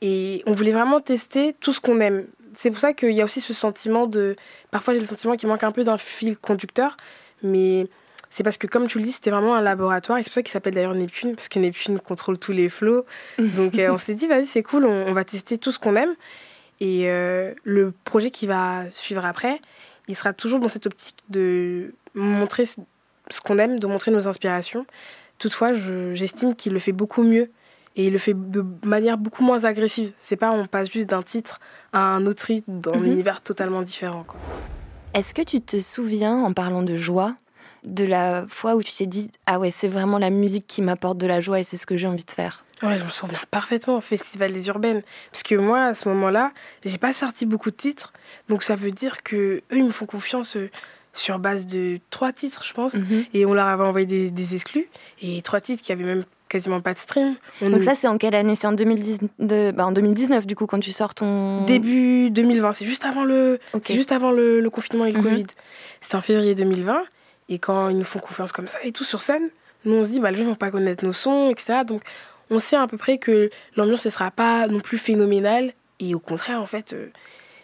Et 0.00 0.42
on 0.46 0.54
voulait 0.54 0.72
vraiment 0.72 1.00
tester 1.00 1.54
tout 1.60 1.74
ce 1.74 1.80
qu'on 1.80 2.00
aime. 2.00 2.24
C'est 2.58 2.70
pour 2.70 2.80
ça 2.80 2.92
qu'il 2.92 3.10
y 3.12 3.20
a 3.20 3.24
aussi 3.24 3.40
ce 3.40 3.52
sentiment 3.54 4.06
de. 4.06 4.36
Parfois, 4.70 4.94
j'ai 4.94 5.00
le 5.00 5.06
sentiment 5.06 5.36
qu'il 5.36 5.48
manque 5.48 5.64
un 5.64 5.72
peu 5.72 5.84
d'un 5.84 5.98
fil 5.98 6.36
conducteur, 6.36 6.96
mais 7.42 7.86
c'est 8.30 8.42
parce 8.42 8.56
que, 8.58 8.66
comme 8.66 8.86
tu 8.88 8.98
le 8.98 9.04
dis, 9.04 9.12
c'était 9.12 9.30
vraiment 9.30 9.54
un 9.54 9.62
laboratoire. 9.62 10.18
Et 10.18 10.22
c'est 10.22 10.30
pour 10.30 10.34
ça 10.34 10.42
qu'il 10.42 10.50
s'appelle 10.52 10.74
d'ailleurs 10.74 10.94
Neptune, 10.94 11.34
parce 11.34 11.48
que 11.48 11.58
Neptune 11.58 11.98
contrôle 12.00 12.38
tous 12.38 12.52
les 12.52 12.68
flots. 12.68 13.04
Donc, 13.38 13.78
euh, 13.78 13.92
on 13.92 13.98
s'est 13.98 14.14
dit, 14.14 14.26
vas-y, 14.26 14.46
c'est 14.46 14.62
cool, 14.62 14.84
on, 14.84 15.06
on 15.06 15.12
va 15.12 15.24
tester 15.24 15.58
tout 15.58 15.72
ce 15.72 15.78
qu'on 15.78 15.96
aime. 15.96 16.14
Et 16.80 17.08
euh, 17.08 17.52
le 17.62 17.92
projet 18.04 18.30
qui 18.30 18.46
va 18.46 18.90
suivre 18.90 19.24
après, 19.24 19.60
il 20.08 20.16
sera 20.16 20.32
toujours 20.32 20.58
dans 20.60 20.68
cette 20.68 20.86
optique 20.86 21.16
de 21.28 21.94
montrer 22.14 22.66
ce 22.66 22.76
qu'on 23.42 23.58
aime, 23.58 23.78
de 23.78 23.86
montrer 23.86 24.10
nos 24.10 24.26
inspirations. 24.28 24.84
Toutefois, 25.38 25.74
je- 25.74 26.14
j'estime 26.14 26.54
qu'il 26.54 26.72
le 26.72 26.78
fait 26.78 26.92
beaucoup 26.92 27.22
mieux 27.22 27.50
et 27.96 28.06
il 28.06 28.12
le 28.12 28.18
fait 28.18 28.34
de 28.34 28.64
manière 28.84 29.18
beaucoup 29.18 29.42
moins 29.44 29.64
agressive. 29.64 30.12
C'est 30.20 30.36
pas 30.36 30.50
on 30.52 30.66
passe 30.66 30.90
juste 30.90 31.08
d'un 31.10 31.22
titre 31.22 31.60
à 31.92 32.00
un 32.00 32.26
autre 32.26 32.46
titre 32.46 32.66
dans 32.68 32.94
un 32.94 32.98
Mhm. 33.00 33.06
univers 33.06 33.40
totalement 33.42 33.82
différent. 33.82 34.26
Est-ce 35.14 35.32
que 35.34 35.42
tu 35.42 35.60
te 35.60 35.78
souviens, 35.80 36.36
en 36.42 36.52
parlant 36.52 36.82
de 36.82 36.96
joie, 36.96 37.34
de 37.84 38.04
la 38.04 38.46
fois 38.48 38.74
où 38.76 38.82
tu 38.82 38.92
t'es 38.92 39.06
dit 39.06 39.30
Ah 39.46 39.58
ouais, 39.60 39.70
c'est 39.70 39.88
vraiment 39.88 40.18
la 40.18 40.30
musique 40.30 40.66
qui 40.66 40.82
m'apporte 40.82 41.18
de 41.18 41.26
la 41.26 41.40
joie 41.40 41.60
et 41.60 41.64
c'est 41.64 41.76
ce 41.76 41.86
que 41.86 41.96
j'ai 41.96 42.06
envie 42.08 42.24
de 42.24 42.30
faire? 42.30 42.64
Ouais, 42.82 42.98
je 42.98 43.04
me 43.04 43.10
souviens 43.10 43.38
parfaitement 43.50 43.96
au 43.98 44.00
Festival 44.00 44.52
des 44.52 44.66
Urbaines. 44.68 45.02
Parce 45.30 45.42
que 45.44 45.54
moi, 45.54 45.84
à 45.84 45.94
ce 45.94 46.08
moment-là, 46.08 46.50
j'ai 46.84 46.98
pas 46.98 47.12
sorti 47.12 47.46
beaucoup 47.46 47.70
de 47.70 47.76
titres. 47.76 48.12
Donc 48.48 48.62
ça 48.64 48.74
veut 48.74 48.90
dire 48.90 49.22
que 49.22 49.62
eux, 49.70 49.76
ils 49.76 49.84
me 49.84 49.90
font 49.90 50.06
confiance 50.06 50.56
euh, 50.56 50.68
sur 51.12 51.38
base 51.38 51.66
de 51.66 52.00
trois 52.10 52.32
titres, 52.32 52.64
je 52.64 52.72
pense. 52.74 52.94
Mhm. 52.94 53.24
Et 53.32 53.46
on 53.46 53.54
leur 53.54 53.66
avait 53.68 53.84
envoyé 53.84 54.06
des, 54.06 54.30
des 54.32 54.54
exclus. 54.56 54.88
Et 55.22 55.40
trois 55.42 55.60
titres 55.60 55.82
qui 55.82 55.92
avaient 55.92 56.04
même 56.04 56.24
quasiment 56.54 56.80
pas 56.80 56.94
de 56.94 56.98
stream. 56.98 57.34
On 57.60 57.70
Donc 57.70 57.80
nous- 57.80 57.84
ça, 57.84 57.94
c'est 57.94 58.06
en 58.08 58.16
quelle 58.18 58.34
année? 58.34 58.54
C'est 58.56 58.66
en, 58.66 58.72
2010 58.72 59.18
de- 59.38 59.72
bah, 59.72 59.86
en 59.86 59.92
2019, 59.92 60.46
du 60.46 60.54
coup, 60.56 60.66
quand 60.66 60.80
tu 60.80 60.92
sors 60.92 61.14
ton... 61.14 61.64
Début 61.64 62.30
2020, 62.30 62.72
c'est 62.72 62.86
juste 62.86 63.04
avant 63.04 63.24
le, 63.24 63.58
Ok. 63.72 63.82
c'est 63.86 63.94
juste 63.94 64.12
avant 64.12 64.30
le, 64.30 64.60
le 64.60 64.70
confinement 64.70 65.04
et 65.04 65.12
le 65.12 65.18
Mhm. 65.18 65.24
Covid. 65.24 65.46
C'était 66.00 66.16
en 66.16 66.20
février 66.22 66.54
2020. 66.54 67.02
Et 67.48 67.58
quand 67.58 67.88
ils 67.90 67.98
nous 67.98 68.04
font 68.04 68.20
confiance 68.20 68.52
comme 68.52 68.68
ça 68.68 68.78
et 68.84 68.92
tout 68.92 69.04
sur 69.04 69.20
scène, 69.22 69.48
nous 69.84 69.94
on 69.96 70.04
se 70.04 70.08
dit, 70.10 70.20
bah, 70.20 70.30
les 70.30 70.38
gens 70.38 70.44
vont 70.44 70.54
pas 70.54 70.70
connaître 70.70 71.04
nos 71.04 71.12
sons, 71.12 71.50
etc. 71.50 71.80
Donc 71.86 72.02
on 72.50 72.58
sait 72.58 72.76
à 72.76 72.86
peu 72.86 72.96
près 72.96 73.18
que 73.18 73.50
l'ambiance 73.76 74.04
ne 74.06 74.10
sera 74.10 74.30
pas 74.30 74.66
non 74.68 74.80
plus 74.80 74.96
phénoménale. 74.98 75.72
Et 76.00 76.14
au 76.14 76.18
contraire, 76.20 76.60
en 76.62 76.66
fait, 76.66 76.92
euh, 76.94 77.08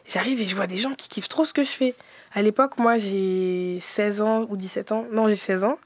j'arrive 0.07 0.41
et 0.41 0.47
je 0.47 0.55
vois 0.57 0.67
des 0.67 0.77
gens 0.79 0.93
qui 0.95 1.09
kiffent 1.09 1.29
trop 1.29 1.45
ce 1.45 1.53
que 1.53 1.63
je 1.65 1.71
fais. 1.71 1.95
À 2.35 2.43
l'époque, 2.43 2.79
moi 2.79 2.99
j'ai 2.99 3.79
16 3.81 4.21
ans 4.21 4.47
ou 4.51 4.57
17 4.57 4.93
ans. 4.93 5.05
Non, 5.13 5.29
j'ai 5.29 5.37
16 5.37 5.65
ans. 5.65 5.79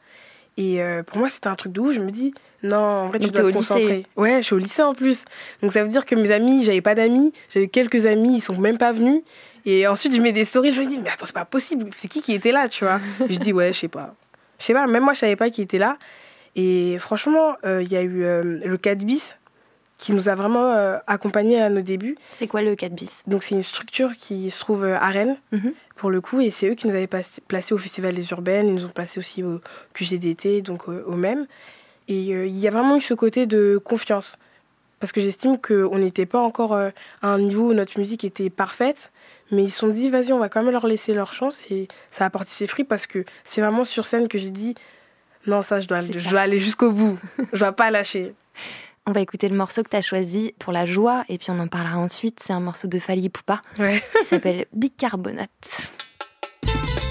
Et 0.56 0.80
euh, 0.82 1.02
pour 1.02 1.18
moi, 1.18 1.28
c'était 1.30 1.48
un 1.48 1.54
truc 1.54 1.72
de 1.72 1.80
ouf. 1.80 1.94
Je 1.94 2.00
me 2.00 2.10
dis, 2.10 2.32
non, 2.62 2.76
en 2.76 3.08
vrai, 3.08 3.18
tu 3.18 3.26
Donc, 3.26 3.34
dois 3.34 3.44
t'es 3.46 3.52
te 3.52 3.58
lycée. 3.58 3.74
concentrer. 3.74 4.06
Ouais, 4.16 4.36
je 4.38 4.46
suis 4.46 4.54
au 4.54 4.58
lycée 4.58 4.82
en 4.82 4.94
plus. 4.94 5.24
Donc 5.62 5.72
ça 5.72 5.82
veut 5.82 5.88
dire 5.88 6.06
que 6.06 6.14
mes 6.14 6.30
amis, 6.30 6.62
j'avais 6.64 6.80
pas 6.80 6.94
d'amis. 6.94 7.32
J'avais 7.52 7.68
quelques 7.68 8.06
amis, 8.06 8.36
ils 8.36 8.40
sont 8.40 8.56
même 8.56 8.78
pas 8.78 8.92
venus. 8.92 9.22
Et 9.66 9.86
ensuite, 9.88 10.14
je 10.14 10.20
mets 10.20 10.32
des 10.32 10.44
stories, 10.44 10.72
je 10.72 10.80
me 10.82 10.86
dis, 10.86 10.98
mais 10.98 11.10
attends, 11.10 11.26
c'est 11.26 11.34
pas 11.34 11.44
possible. 11.46 11.90
C'est 11.96 12.06
qui 12.08 12.20
qui 12.22 12.34
était 12.34 12.52
là, 12.52 12.68
tu 12.68 12.84
vois? 12.84 13.00
Je 13.28 13.38
dis, 13.38 13.52
ouais, 13.52 13.72
je 13.72 13.80
sais 13.80 13.88
pas. 13.88 14.14
Je 14.58 14.64
sais 14.66 14.72
pas, 14.74 14.86
même 14.86 15.02
moi, 15.02 15.14
je 15.14 15.20
savais 15.20 15.36
pas 15.36 15.50
qui 15.50 15.62
était 15.62 15.78
là. 15.78 15.96
Et 16.54 16.98
franchement, 17.00 17.56
euh, 17.64 17.82
il 17.82 17.90
y 17.90 17.96
a 17.96 18.02
eu 18.02 18.22
euh, 18.24 18.42
le 18.64 18.76
4 18.76 18.98
bis 18.98 19.36
qui 19.98 20.12
nous 20.12 20.28
a 20.28 20.34
vraiment 20.34 20.72
euh, 20.72 20.98
accompagnés 21.06 21.60
à 21.62 21.68
nos 21.70 21.80
débuts. 21.80 22.16
C'est 22.32 22.46
quoi 22.48 22.62
le 22.62 22.74
4 22.74 22.92
bis? 22.94 23.22
Donc 23.26 23.42
c'est 23.44 23.54
une 23.54 23.62
structure 23.62 24.12
qui 24.16 24.50
se 24.50 24.58
trouve 24.60 24.84
euh, 24.84 24.96
à 24.98 25.08
Rennes, 25.08 25.36
Mhm. 25.52 25.72
pour 25.96 26.10
le 26.10 26.20
coup, 26.20 26.40
et 26.40 26.50
c'est 26.50 26.68
eux 26.68 26.74
qui 26.74 26.86
nous 26.88 26.94
avaient 26.94 27.08
placés 27.48 27.74
au 27.74 27.78
Festival 27.78 28.14
des 28.14 28.28
Urbaines, 28.30 28.68
ils 28.68 28.74
nous 28.74 28.84
ont 28.86 28.88
placés 28.90 29.20
aussi 29.20 29.42
au 29.42 29.60
QGDT, 29.94 30.62
donc 30.62 30.88
euh, 30.88 31.04
au 31.06 31.14
même. 31.16 31.46
Et 32.08 32.20
il 32.20 32.58
y 32.58 32.68
a 32.68 32.70
vraiment 32.70 32.96
eu 32.96 33.00
ce 33.00 33.14
côté 33.14 33.46
de 33.46 33.80
confiance, 33.82 34.36
parce 35.00 35.10
que 35.12 35.20
j'estime 35.22 35.58
qu'on 35.58 35.96
n'était 35.98 36.26
pas 36.26 36.40
encore 36.40 36.74
à 36.76 36.90
un 37.22 37.38
niveau 37.38 37.70
où 37.70 37.72
notre 37.72 37.98
musique 37.98 38.24
était 38.24 38.50
parfaite, 38.50 39.10
mais 39.50 39.64
ils 39.64 39.70
se 39.70 39.78
sont 39.78 39.88
dit, 39.88 40.10
vas-y, 40.10 40.32
on 40.32 40.38
va 40.38 40.48
quand 40.50 40.62
même 40.62 40.72
leur 40.72 40.86
laisser 40.86 41.14
leur 41.14 41.32
chance, 41.32 41.62
et 41.70 41.88
ça 42.10 42.26
a 42.26 42.30
porté 42.30 42.50
ses 42.50 42.66
fruits, 42.66 42.84
parce 42.84 43.06
que 43.06 43.24
c'est 43.44 43.62
vraiment 43.62 43.86
sur 43.86 44.04
scène 44.06 44.28
que 44.28 44.36
j'ai 44.38 44.50
dit, 44.50 44.74
non, 45.46 45.62
ça, 45.62 45.80
je 45.80 45.86
dois, 45.88 46.00
je 46.02 46.36
aller 46.36 46.58
jusqu'au 46.60 46.90
bout, 46.90 47.18
je 47.54 47.58
dois 47.60 47.72
pas 47.72 47.90
lâcher. 47.90 48.34
On 49.06 49.12
va 49.12 49.20
écouter 49.20 49.48
le 49.50 49.56
morceau 49.56 49.82
que 49.82 49.90
tu 49.90 49.96
as 49.96 50.02
choisi 50.02 50.54
pour 50.58 50.72
la 50.72 50.86
joie 50.86 51.24
et 51.28 51.36
puis 51.36 51.50
on 51.50 51.58
en 51.58 51.68
parlera 51.68 51.98
ensuite. 51.98 52.40
C'est 52.42 52.54
un 52.54 52.60
morceau 52.60 52.88
de 52.88 52.98
Fali 52.98 53.28
Poupa 53.28 53.60
Ouais. 53.78 54.02
qui 54.18 54.24
s'appelle 54.24 54.64
Bicarbonate. 54.72 55.50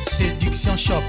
Séduction 0.09 0.75
shop. 0.75 1.01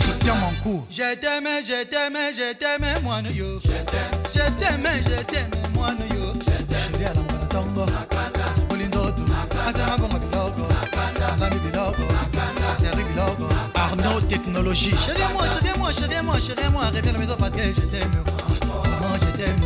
Christian 0.00 0.34
Mancourt. 0.36 0.86
Je 0.90 1.14
t'aime, 1.14 1.48
je 1.66 1.84
t'aime, 1.84 2.16
je 2.36 2.52
t'aime, 2.54 3.02
moi 3.02 3.22
no 3.22 3.30
yo. 3.30 3.58
Je 3.64 3.68
t'aime, 3.68 4.20
je 4.34 5.22
t'aime, 5.32 5.52
no 5.98 6.14
yo. 6.14 6.32
Alami 11.38 11.58
biloko, 11.60 12.02
aseri 12.72 13.04
biloko. 13.08 13.46
Arnaud 13.74 14.20
Technologie. 14.28 14.94
Chérie 15.04 15.32
moi, 15.32 15.46
chérie 15.46 15.78
moi, 15.78 15.92
chérie 15.92 16.22
moi, 16.22 16.40
chérie 16.40 16.68
moi, 16.72 16.84
reviens 16.86 17.02
à 17.02 17.12
la 17.12 17.18
maison 17.18 17.36
parce 17.38 17.50
que 17.50 17.62
je 17.62 17.80
t'aime. 17.80 18.10
Maman, 18.84 19.14
je 19.22 19.30
t'aime. 19.36 19.56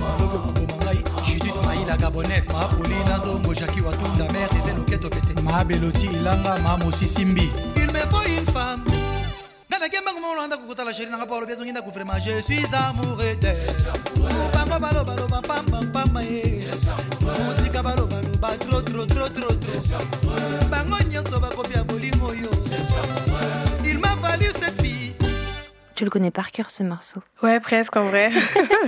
Ma. 0.00 1.24
Judith 1.24 1.54
Maïla 1.66 1.96
gabonaise, 1.96 2.46
ma 2.52 2.66
Paulina 2.66 3.18
Zongo, 3.24 3.54
Jackie 3.54 3.80
Watunda, 3.80 4.30
mère, 4.32 4.48
et 4.68 4.74
loketo 4.74 5.08
pété. 5.08 5.34
Ma 5.42 5.64
Beloti 5.64 6.06
Ilanga 6.06 6.58
Mamosi 6.58 7.06
Simbi. 7.06 7.48
Il 7.76 7.86
me 7.86 8.00
faut 8.10 8.26
une 8.26 8.46
femme. 8.52 8.84
Ngana 9.70 9.88
kemba 9.88 10.12
ngoma 10.12 10.28
ulanda 10.34 10.56
kukutala 10.56 10.92
shiri 10.92 11.10
nanga 11.10 11.26
Paulo 11.26 11.46
bezo 11.46 11.64
nginda 11.64 11.82
kufrema 11.82 12.18
je 12.18 12.40
suis 12.42 12.66
amoureux 12.74 13.36
d'elle. 13.40 13.56
Bango 14.52 14.78
balo 14.78 15.04
balo 15.04 15.26
ba 15.28 15.40
pam 15.40 15.64
pam 15.64 15.86
pam 15.90 16.20
ye. 16.22 16.68
Mutika 17.46 17.82
balo 17.82 18.06
Bango 18.42 18.80
nyonso 21.08 21.38
bolingo. 21.86 22.32
Il 23.84 23.98
m'a 24.00 24.08
cette 24.38 24.82
fille. 24.82 25.14
Tu 25.94 26.02
le 26.04 26.10
connais 26.10 26.32
par 26.32 26.50
cœur 26.50 26.72
ce 26.72 26.82
morceau. 26.82 27.20
Ouais, 27.44 27.60
presque 27.60 27.96
en 27.96 28.06
vrai. 28.06 28.32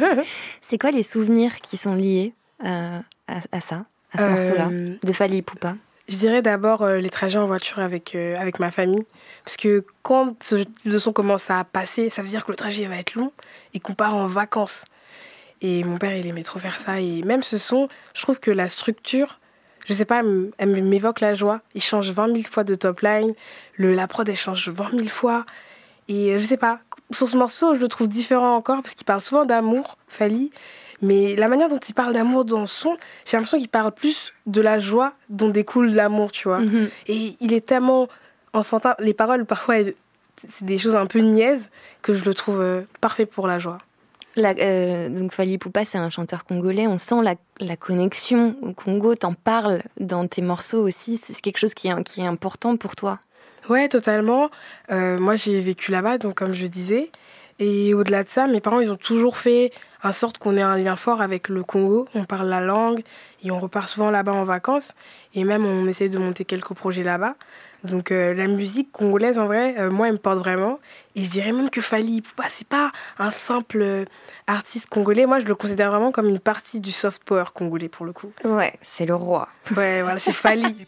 C'est 0.60 0.76
quoi 0.76 0.90
les 0.90 1.04
souvenirs 1.04 1.52
qui 1.60 1.76
sont 1.76 1.94
liés 1.94 2.34
euh, 2.64 2.98
à, 3.28 3.36
à 3.52 3.60
ça, 3.60 3.84
à 4.12 4.18
ce 4.18 4.22
Euh, 4.24 4.30
morceau-là, 4.30 4.68
de 5.00 5.12
Fali 5.12 5.42
Poupa? 5.42 5.76
Je 6.08 6.16
dirais 6.16 6.42
d'abord 6.42 6.82
euh, 6.82 6.96
les 6.98 7.10
trajets 7.10 7.38
en 7.38 7.46
voiture 7.46 7.78
avec, 7.78 8.16
euh, 8.16 8.36
avec 8.36 8.58
ma 8.58 8.72
famille. 8.72 9.04
Parce 9.44 9.56
que 9.56 9.84
quand 10.02 10.34
ce 10.42 10.66
de 10.84 10.98
son 10.98 11.12
commence 11.12 11.48
à 11.48 11.62
passer, 11.62 12.10
ça 12.10 12.22
veut 12.22 12.28
dire 12.28 12.44
que 12.44 12.50
le 12.50 12.56
trajet 12.56 12.86
va 12.86 12.96
être 12.96 13.14
long 13.14 13.30
et 13.72 13.78
qu'on 13.78 13.94
part 13.94 14.16
en 14.16 14.26
vacances. 14.26 14.84
Et 15.60 15.84
mon 15.84 15.96
père, 15.98 16.16
il 16.16 16.26
aimait 16.26 16.42
trop 16.42 16.58
faire 16.58 16.80
ça. 16.80 16.98
Et 17.00 17.22
même 17.22 17.44
ce 17.44 17.56
son, 17.56 17.86
je 18.14 18.22
trouve 18.22 18.40
que 18.40 18.50
la 18.50 18.68
structure, 18.68 19.38
je 19.84 19.92
sais 19.94 20.04
pas, 20.04 20.22
elle 20.58 20.82
m'évoque 20.82 21.20
la 21.20 21.34
joie. 21.34 21.60
Il 21.74 21.82
change 21.82 22.10
20 22.10 22.28
000 22.28 22.38
fois 22.50 22.64
de 22.64 22.74
top 22.74 23.00
line. 23.00 23.34
Le, 23.74 23.94
la 23.94 24.06
prod, 24.06 24.28
elle 24.28 24.36
change 24.36 24.68
20 24.68 24.90
000 24.90 25.06
fois. 25.06 25.44
Et 26.08 26.32
euh, 26.32 26.38
je 26.38 26.44
sais 26.44 26.56
pas, 26.56 26.80
sur 27.10 27.28
ce 27.28 27.36
morceau, 27.36 27.74
je 27.74 27.80
le 27.80 27.88
trouve 27.88 28.08
différent 28.08 28.54
encore 28.54 28.82
parce 28.82 28.94
qu'il 28.94 29.04
parle 29.04 29.20
souvent 29.20 29.44
d'amour, 29.44 29.98
Fali. 30.08 30.50
Mais 31.02 31.36
la 31.36 31.48
manière 31.48 31.68
dont 31.68 31.78
il 31.78 31.94
parle 31.94 32.14
d'amour 32.14 32.44
dans 32.44 32.66
son 32.66 32.90
son, 32.90 32.96
j'ai 33.26 33.36
l'impression 33.36 33.58
qu'il 33.58 33.68
parle 33.68 33.92
plus 33.92 34.32
de 34.46 34.60
la 34.60 34.78
joie 34.78 35.12
dont 35.28 35.48
découle 35.48 35.90
l'amour, 35.90 36.32
tu 36.32 36.48
vois. 36.48 36.60
Mhm. 36.60 36.88
Et 37.08 37.36
il 37.40 37.52
est 37.52 37.66
tellement 37.66 38.08
enfantin. 38.52 38.94
Les 38.98 39.12
paroles, 39.12 39.44
parfois, 39.44 39.76
c'est 39.76 40.64
des 40.64 40.78
choses 40.78 40.94
un 40.94 41.06
peu 41.06 41.18
niaises 41.18 41.68
que 42.00 42.14
je 42.14 42.24
le 42.24 42.32
trouve 42.32 42.60
euh, 42.60 42.82
parfait 43.00 43.26
pour 43.26 43.46
la 43.46 43.58
joie. 43.58 43.78
La- 44.36 44.54
euh, 44.58 45.08
donc 45.08 45.32
Fali 45.32 45.58
Poupa, 45.58 45.84
c'est 45.84 45.98
un 45.98 46.10
chanteur 46.10 46.44
congolais. 46.44 46.86
On 46.86 46.98
sent 46.98 47.22
la, 47.60 47.76
connexion 47.76 48.56
au 48.62 48.72
Congo. 48.72 49.14
T'en 49.14 49.34
parles 49.34 49.82
dans 50.00 50.26
tes 50.26 50.42
morceaux 50.42 50.86
aussi. 50.86 51.18
C'est 51.18 51.40
quelque 51.40 51.58
chose 51.58 51.74
qui 51.74 51.88
est, 51.88 52.02
qui 52.04 52.20
est 52.20 52.26
important 52.26 52.76
pour 52.76 52.96
toi. 52.96 53.20
Ouais, 53.68 53.88
totalement. 53.88 54.50
Euh, 54.90 55.18
moi, 55.18 55.36
j'ai 55.36 55.60
vécu 55.60 55.90
là-bas, 55.90 56.18
donc 56.18 56.34
comme 56.34 56.52
je 56.52 56.66
disais. 56.66 57.10
Et 57.60 57.94
au-delà 57.94 58.24
de 58.24 58.28
ça, 58.28 58.46
mes 58.46 58.60
parents, 58.60 58.80
ils 58.80 58.90
ont 58.90 58.96
toujours 58.96 59.36
fait 59.38 59.72
en 60.02 60.12
sorte 60.12 60.38
qu'on 60.38 60.56
ait 60.56 60.62
un 60.62 60.76
lien 60.76 60.96
fort 60.96 61.22
avec 61.22 61.48
le 61.48 61.62
Congo. 61.62 62.08
On 62.14 62.24
parle 62.24 62.48
la 62.48 62.60
langue 62.60 63.02
et 63.42 63.50
on 63.50 63.58
repart 63.60 63.88
souvent 63.88 64.10
là-bas 64.10 64.32
en 64.32 64.44
vacances. 64.44 64.92
Et 65.34 65.44
même, 65.44 65.64
on 65.64 65.86
essaie 65.86 66.08
de 66.08 66.18
monter 66.18 66.44
quelques 66.44 66.74
projets 66.74 67.04
là-bas. 67.04 67.36
Donc, 67.84 68.10
euh, 68.10 68.32
la 68.34 68.46
musique 68.46 68.90
congolaise, 68.92 69.38
en 69.38 69.46
vrai, 69.46 69.74
euh, 69.78 69.90
moi, 69.90 70.08
elle 70.08 70.14
me 70.14 70.18
porte 70.18 70.38
vraiment. 70.38 70.80
Et 71.16 71.22
je 71.22 71.30
dirais 71.30 71.52
même 71.52 71.70
que 71.70 71.80
Fali 71.80 72.22
Poupa, 72.22 72.44
c'est 72.48 72.66
pas 72.66 72.90
un 73.18 73.30
simple 73.30 73.82
euh, 73.82 74.04
artiste 74.46 74.86
congolais. 74.88 75.26
Moi, 75.26 75.38
je 75.40 75.44
le 75.44 75.54
considère 75.54 75.90
vraiment 75.90 76.10
comme 76.10 76.28
une 76.28 76.40
partie 76.40 76.80
du 76.80 76.92
soft 76.92 77.22
power 77.24 77.44
congolais, 77.54 77.88
pour 77.88 78.06
le 78.06 78.12
coup. 78.12 78.32
Ouais, 78.42 78.74
c'est 78.80 79.04
le 79.06 79.14
roi. 79.14 79.48
Ouais, 79.76 80.02
voilà, 80.02 80.18
c'est 80.18 80.32
Fali. 80.32 80.64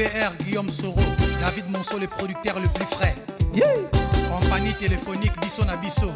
JPR, 0.00 0.32
Guillaume 0.44 0.70
Soro, 0.70 0.96
David 1.40 1.70
Monceau, 1.70 1.98
le 1.98 2.06
producteur 2.06 2.54
le 2.58 2.68
plus 2.68 2.86
frais. 2.86 3.14
Yeah. 3.54 3.66
Compagnie 4.32 4.72
téléphonique 4.72 5.38
Bisso 5.42 5.62
na 5.66 5.76
Bisso. 5.76 6.10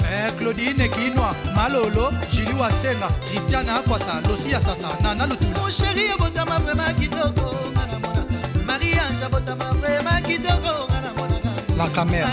Eh, 0.00 0.32
Claudine 0.38 0.88
Kinwa, 0.88 1.34
Malolo, 1.54 2.08
Julie 2.32 2.54
Wasenga, 2.58 3.08
Christiana 3.28 3.74
Akwasa, 3.80 4.22
Losia 4.26 4.58
Sasa, 4.60 4.88
Nana 5.02 5.26
Lutula. 5.26 5.50
Mon 5.60 5.70
chéri 5.70 6.08
abotama 6.14 6.58
vraiment 6.60 6.94
kitoko 6.98 7.54
ngana 7.74 7.98
mona 8.00 8.24
Marie-Ange 8.66 9.24
abotama 9.26 9.70
vraiment 9.82 10.22
kitoko 10.26 10.88
ngana 10.88 11.12
mona 11.14 11.36
La 11.76 11.88
caméra. 11.88 12.30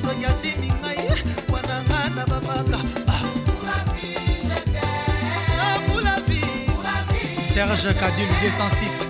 Soki 0.00 0.54
ngai 0.80 1.08
wana 1.50 1.82
babaka 2.24 2.78
Ah. 3.08 3.12
Ah, 5.60 5.78
Serge 7.52 7.94
Kadil 7.98 8.28
206. 8.42 9.09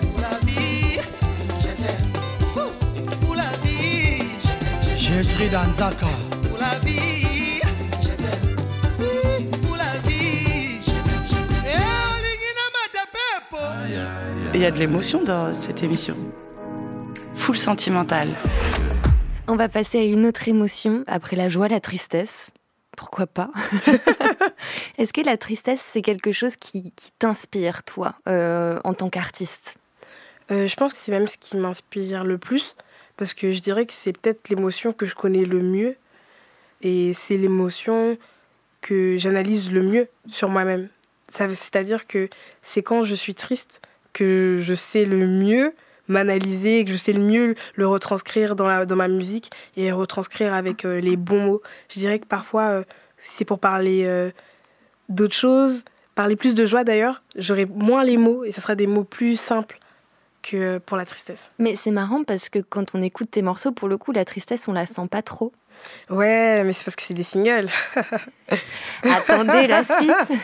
Gertrude 5.11 5.55
Anzaka. 5.57 6.07
pour 6.49 6.59
la 6.59 6.79
vie 6.85 7.61
je 8.01 8.09
t'aime 8.11 8.57
Oui, 9.01 9.49
pour 9.61 9.77
la 9.77 9.99
vie 10.07 10.81
je 10.81 10.91
t'aime 10.91 11.27
je 11.27 11.35
t'aime 11.35 11.83
olingi 12.15 12.51
na 12.61 12.67
matapepo 12.79 14.55
Il 14.55 14.61
y 14.61 14.65
a 14.65 14.71
de 14.71 14.79
l'émotion 14.79 15.25
dans 15.25 15.53
cette 15.53 15.83
émission. 15.83 16.17
Full 17.35 17.59
sentimentale. 17.59 18.29
On 19.49 19.57
va 19.57 19.69
passer 19.69 19.99
à 19.99 20.05
une 20.05 20.27
autre 20.27 20.47
émotion, 20.47 21.03
après 21.09 21.35
la 21.35 21.49
joie, 21.49 21.67
la 21.67 21.81
tristesse. 21.81 22.51
Pourquoi 22.97 23.27
pas? 23.27 23.51
Est-ce 24.99 25.13
que 25.13 25.23
la 25.23 25.37
tristesse, 25.37 25.81
c'est 25.85 26.03
quelque 26.03 26.31
chose 26.31 26.55
qui, 26.55 26.93
qui 26.93 27.11
t'inspire, 27.19 27.83
toi, 27.83 28.15
euh, 28.29 28.79
en 28.85 28.95
tant 28.95 29.11
qu'artiste? 29.11 29.75
Euh, 30.53 30.69
je 30.69 30.77
pense 30.77 30.93
que 30.93 30.99
c'est 31.03 31.11
même 31.11 31.27
ce 31.27 31.37
qui 31.37 31.57
m'inspire 31.57 32.23
le 32.23 32.39
plus, 32.39 32.77
parce 33.21 33.35
que 33.35 33.53
je 33.53 33.61
dirais 33.61 33.85
que 33.85 33.93
c'est 33.93 34.17
peut-être 34.17 34.49
l'émotion 34.49 34.95
que 34.95 35.05
je 35.05 35.15
connais 35.15 35.45
le 35.45 35.61
mieux, 35.61 35.97
et 36.81 37.13
c'est 37.13 37.37
l'émotion 37.37 38.17
que 38.81 39.19
j'analyse 39.19 39.71
le 39.71 39.83
mieux 39.83 40.09
sur 40.27 40.49
moi-même. 40.49 40.89
C'est-à-dire 41.31 42.07
que 42.07 42.31
c'est 42.63 42.83
quand 42.83 43.05
je 43.05 43.15
suis 43.15 43.35
triste 43.35 43.83
que 44.15 44.61
je 44.63 44.73
sais 44.73 45.05
le 45.05 45.27
mieux 45.27 45.75
m'analyser, 46.09 46.87
que 46.87 46.93
je 46.93 46.97
sais 46.97 47.13
le 47.13 47.21
mieux 47.21 47.57
le 47.75 47.87
retranscrire 47.87 48.57
dans 48.57 48.97
ma 48.97 49.09
musique 49.09 49.51
et 49.77 49.93
retranscrire 49.93 50.55
avec 50.55 50.87
euh, 50.87 50.99
les 50.99 51.17
bons 51.17 51.45
mots. 51.45 51.63
Je 51.91 51.99
dirais 51.99 52.21
que 52.21 52.27
parfois, 52.27 52.71
euh, 52.71 52.85
c'est 53.19 53.45
pour 53.45 53.59
parler 53.59 54.05
euh, 54.07 54.31
d'autres 55.11 55.37
choses, 55.37 55.85
parler 56.15 56.37
plus 56.37 56.55
de 56.55 56.65
joie 56.65 56.85
d'ailleurs, 56.85 57.23
j'aurai 57.37 57.67
moins 57.67 58.03
les 58.03 58.17
mots 58.17 58.45
et 58.45 58.51
ce 58.51 58.63
sera 58.63 58.75
des 58.77 58.87
mots 58.87 59.05
plus 59.05 59.37
simples 59.37 59.79
que 60.43 60.79
pour 60.79 60.97
la 60.97 61.05
tristesse. 61.05 61.51
Mais 61.59 61.77
c'est 61.77 61.91
marrant 61.91 62.25
parce 62.25 62.49
que 62.49 62.59
quand 62.59 62.95
on 62.95 63.03
écoute 63.03 63.31
tes 63.31 63.43
morceaux, 63.43 63.73
pour 63.73 63.89
le 63.89 63.99
coup, 63.99 64.13
la 64.13 64.25
tristesse, 64.25 64.69
on 64.69 64.73
la 64.73 64.87
sent 64.87 65.09
pas 65.11 65.23
trop. 65.23 65.53
Ouais, 66.09 66.63
mais 66.65 66.73
c'est 66.73 66.85
parce 66.85 66.97
que 66.97 67.03
c'est 67.03 67.15
des 67.15 67.23
singles. 67.23 67.71
Attendez 69.03 69.67
la 69.67 69.85
suite 69.99 70.39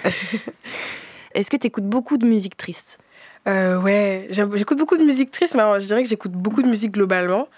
Est-ce 1.35 1.51
que 1.51 1.57
tu 1.57 1.67
écoutes 1.67 1.85
beaucoup 1.85 2.17
de 2.17 2.27
musique 2.27 2.57
triste? 2.57 2.99
Euh, 3.47 3.81
ouais, 3.81 4.29
j'écoute 4.31 4.79
beaucoup 4.79 4.97
de 4.97 5.05
musique 5.05 5.31
triste, 5.31 5.55
mais 5.55 5.61
alors, 5.61 5.79
je 5.79 5.87
dirais 5.87 6.03
que 6.03 6.09
j'écoute 6.09 6.33
beaucoup 6.33 6.63
de 6.63 6.69
musique 6.69 6.93
globalement. 6.93 7.49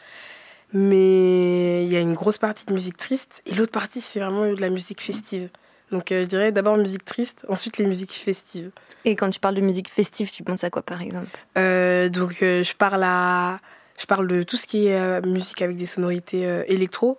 Mais 0.73 1.85
il 1.85 1.91
y 1.91 1.97
a 1.97 2.01
une 2.01 2.15
grosse 2.15 2.37
partie 2.37 2.67
de 2.67 2.75
musique 2.75 2.97
triste 2.97 3.43
et 3.47 3.55
l'autre 3.55 3.73
partie, 3.73 4.01
c'est 4.03 4.21
vraiment 4.21 4.53
de 4.53 4.61
la 4.61 4.69
musique 4.69 5.01
festive. 5.01 5.49
Donc 5.91 6.13
euh, 6.13 6.23
je 6.23 6.29
dirais 6.29 6.53
d'abord 6.53 6.77
musique 6.77 7.05
triste, 7.05 7.47
ensuite 7.49 7.79
les 7.79 7.87
musiques 7.87 8.13
festives. 8.13 8.71
Et 9.05 9.17
quand 9.17 9.31
tu 9.31 9.41
parles 9.41 9.55
de 9.55 9.61
musique 9.61 9.89
festive, 9.89 10.31
tu 10.31 10.43
penses 10.43 10.65
à 10.65 10.71
quoi 10.71 10.83
par 10.83 11.01
exemple? 11.03 11.29
Euh, 11.57 12.09
donc 12.09 12.43
euh, 12.43 12.63
je 12.63 12.75
parle 12.75 13.03
à, 13.05 13.59
je 13.99 14.07
parle 14.07 14.29
de 14.29 14.43
tout 14.43 14.57
ce 14.57 14.67
qui 14.67 14.87
est 14.89 15.27
musique 15.27 15.63
avec 15.63 15.77
des 15.77 15.87
sonorités 15.87 16.43
électro 16.69 17.19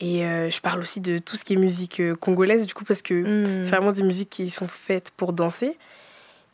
et 0.00 0.20
je 0.20 0.60
parle 0.60 0.80
aussi 0.80 1.00
de 1.00 1.18
tout 1.18 1.36
ce 1.36 1.44
qui 1.44 1.54
est 1.54 1.56
musique 1.56 2.00
congolaise 2.20 2.66
du 2.66 2.74
coup 2.74 2.84
parce 2.84 3.02
que 3.02 3.14
Hmm. 3.14 3.64
c'est 3.64 3.70
vraiment 3.70 3.92
des 3.92 4.02
musiques 4.02 4.30
qui 4.30 4.50
sont 4.50 4.68
faites 4.68 5.10
pour 5.16 5.32
danser. 5.32 5.76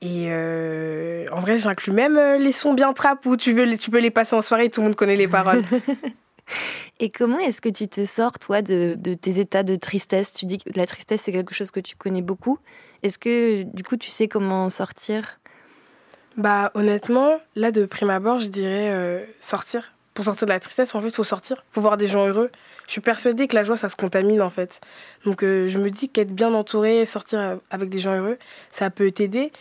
Et 0.00 0.28
en 1.30 1.40
vrai, 1.40 1.58
j'inclus 1.58 1.92
même 1.92 2.18
les 2.40 2.52
sons 2.52 2.74
bien 2.74 2.92
trap 2.92 3.24
où 3.26 3.36
tu, 3.36 3.52
veux, 3.52 3.76
tu 3.78 3.90
peux 3.90 4.00
les 4.00 4.10
passer 4.10 4.34
en 4.34 4.42
soirée 4.42 4.64
et 4.64 4.70
tout 4.70 4.80
le 4.80 4.86
monde 4.86 4.96
connaît 4.96 5.16
les 5.16 5.28
paroles. 5.28 5.64
Et 7.00 7.10
comment 7.10 7.38
est-ce 7.38 7.60
que 7.60 7.68
tu 7.68 7.88
te 7.88 8.04
sors, 8.04 8.38
toi, 8.38 8.62
de, 8.62 8.94
tes 9.14 9.40
états 9.40 9.62
de 9.62 9.76
tristesse? 9.76 10.32
Tu 10.32 10.46
dis 10.46 10.58
que 10.58 10.70
la 10.74 10.86
tristesse, 10.86 11.22
c'est 11.22 11.32
quelque 11.32 11.54
chose 11.54 11.70
que 11.70 11.80
tu 11.80 11.96
connais 11.96 12.22
beaucoup. 12.22 12.58
Est-ce 13.02 13.18
que, 13.18 13.64
du 13.64 13.82
coup, 13.82 13.96
tu 13.96 14.10
sais 14.10 14.28
comment 14.28 14.64
en 14.64 14.70
sortir? 14.70 15.40
Bah 16.36 16.70
honnêtement, 16.74 17.40
là 17.56 17.72
de 17.72 17.84
prime 17.84 18.10
abord, 18.10 18.40
je 18.40 18.48
dirais 18.48 18.88
euh, 18.90 19.24
sortir. 19.40 19.92
Pour 20.14 20.24
sortir 20.24 20.46
de 20.46 20.52
la 20.52 20.60
tristesse, 20.60 20.94
en 20.94 21.00
fait, 21.00 21.08
il 21.08 21.14
faut 21.14 21.24
sortir. 21.24 21.64
faut 21.72 21.80
voir 21.80 21.96
des 21.96 22.06
gens 22.06 22.26
heureux. 22.26 22.50
Je 22.86 22.92
suis 22.92 23.00
persuadée 23.00 23.48
que 23.48 23.54
la 23.54 23.64
joie, 23.64 23.76
ça 23.76 23.88
se 23.88 23.96
contamine 23.96 24.42
en 24.42 24.50
fait. 24.50 24.80
Donc 25.24 25.42
euh, 25.42 25.68
je 25.68 25.78
me 25.78 25.90
dis 25.90 26.08
qu'être 26.08 26.32
bien 26.32 26.52
entouré, 26.52 27.06
sortir 27.06 27.40
euh, 27.40 27.56
avec 27.70 27.88
des 27.88 27.98
gens 27.98 28.14
heureux, 28.14 28.38
ça 28.70 28.90
peut 28.90 29.10
t'aider. 29.10 29.52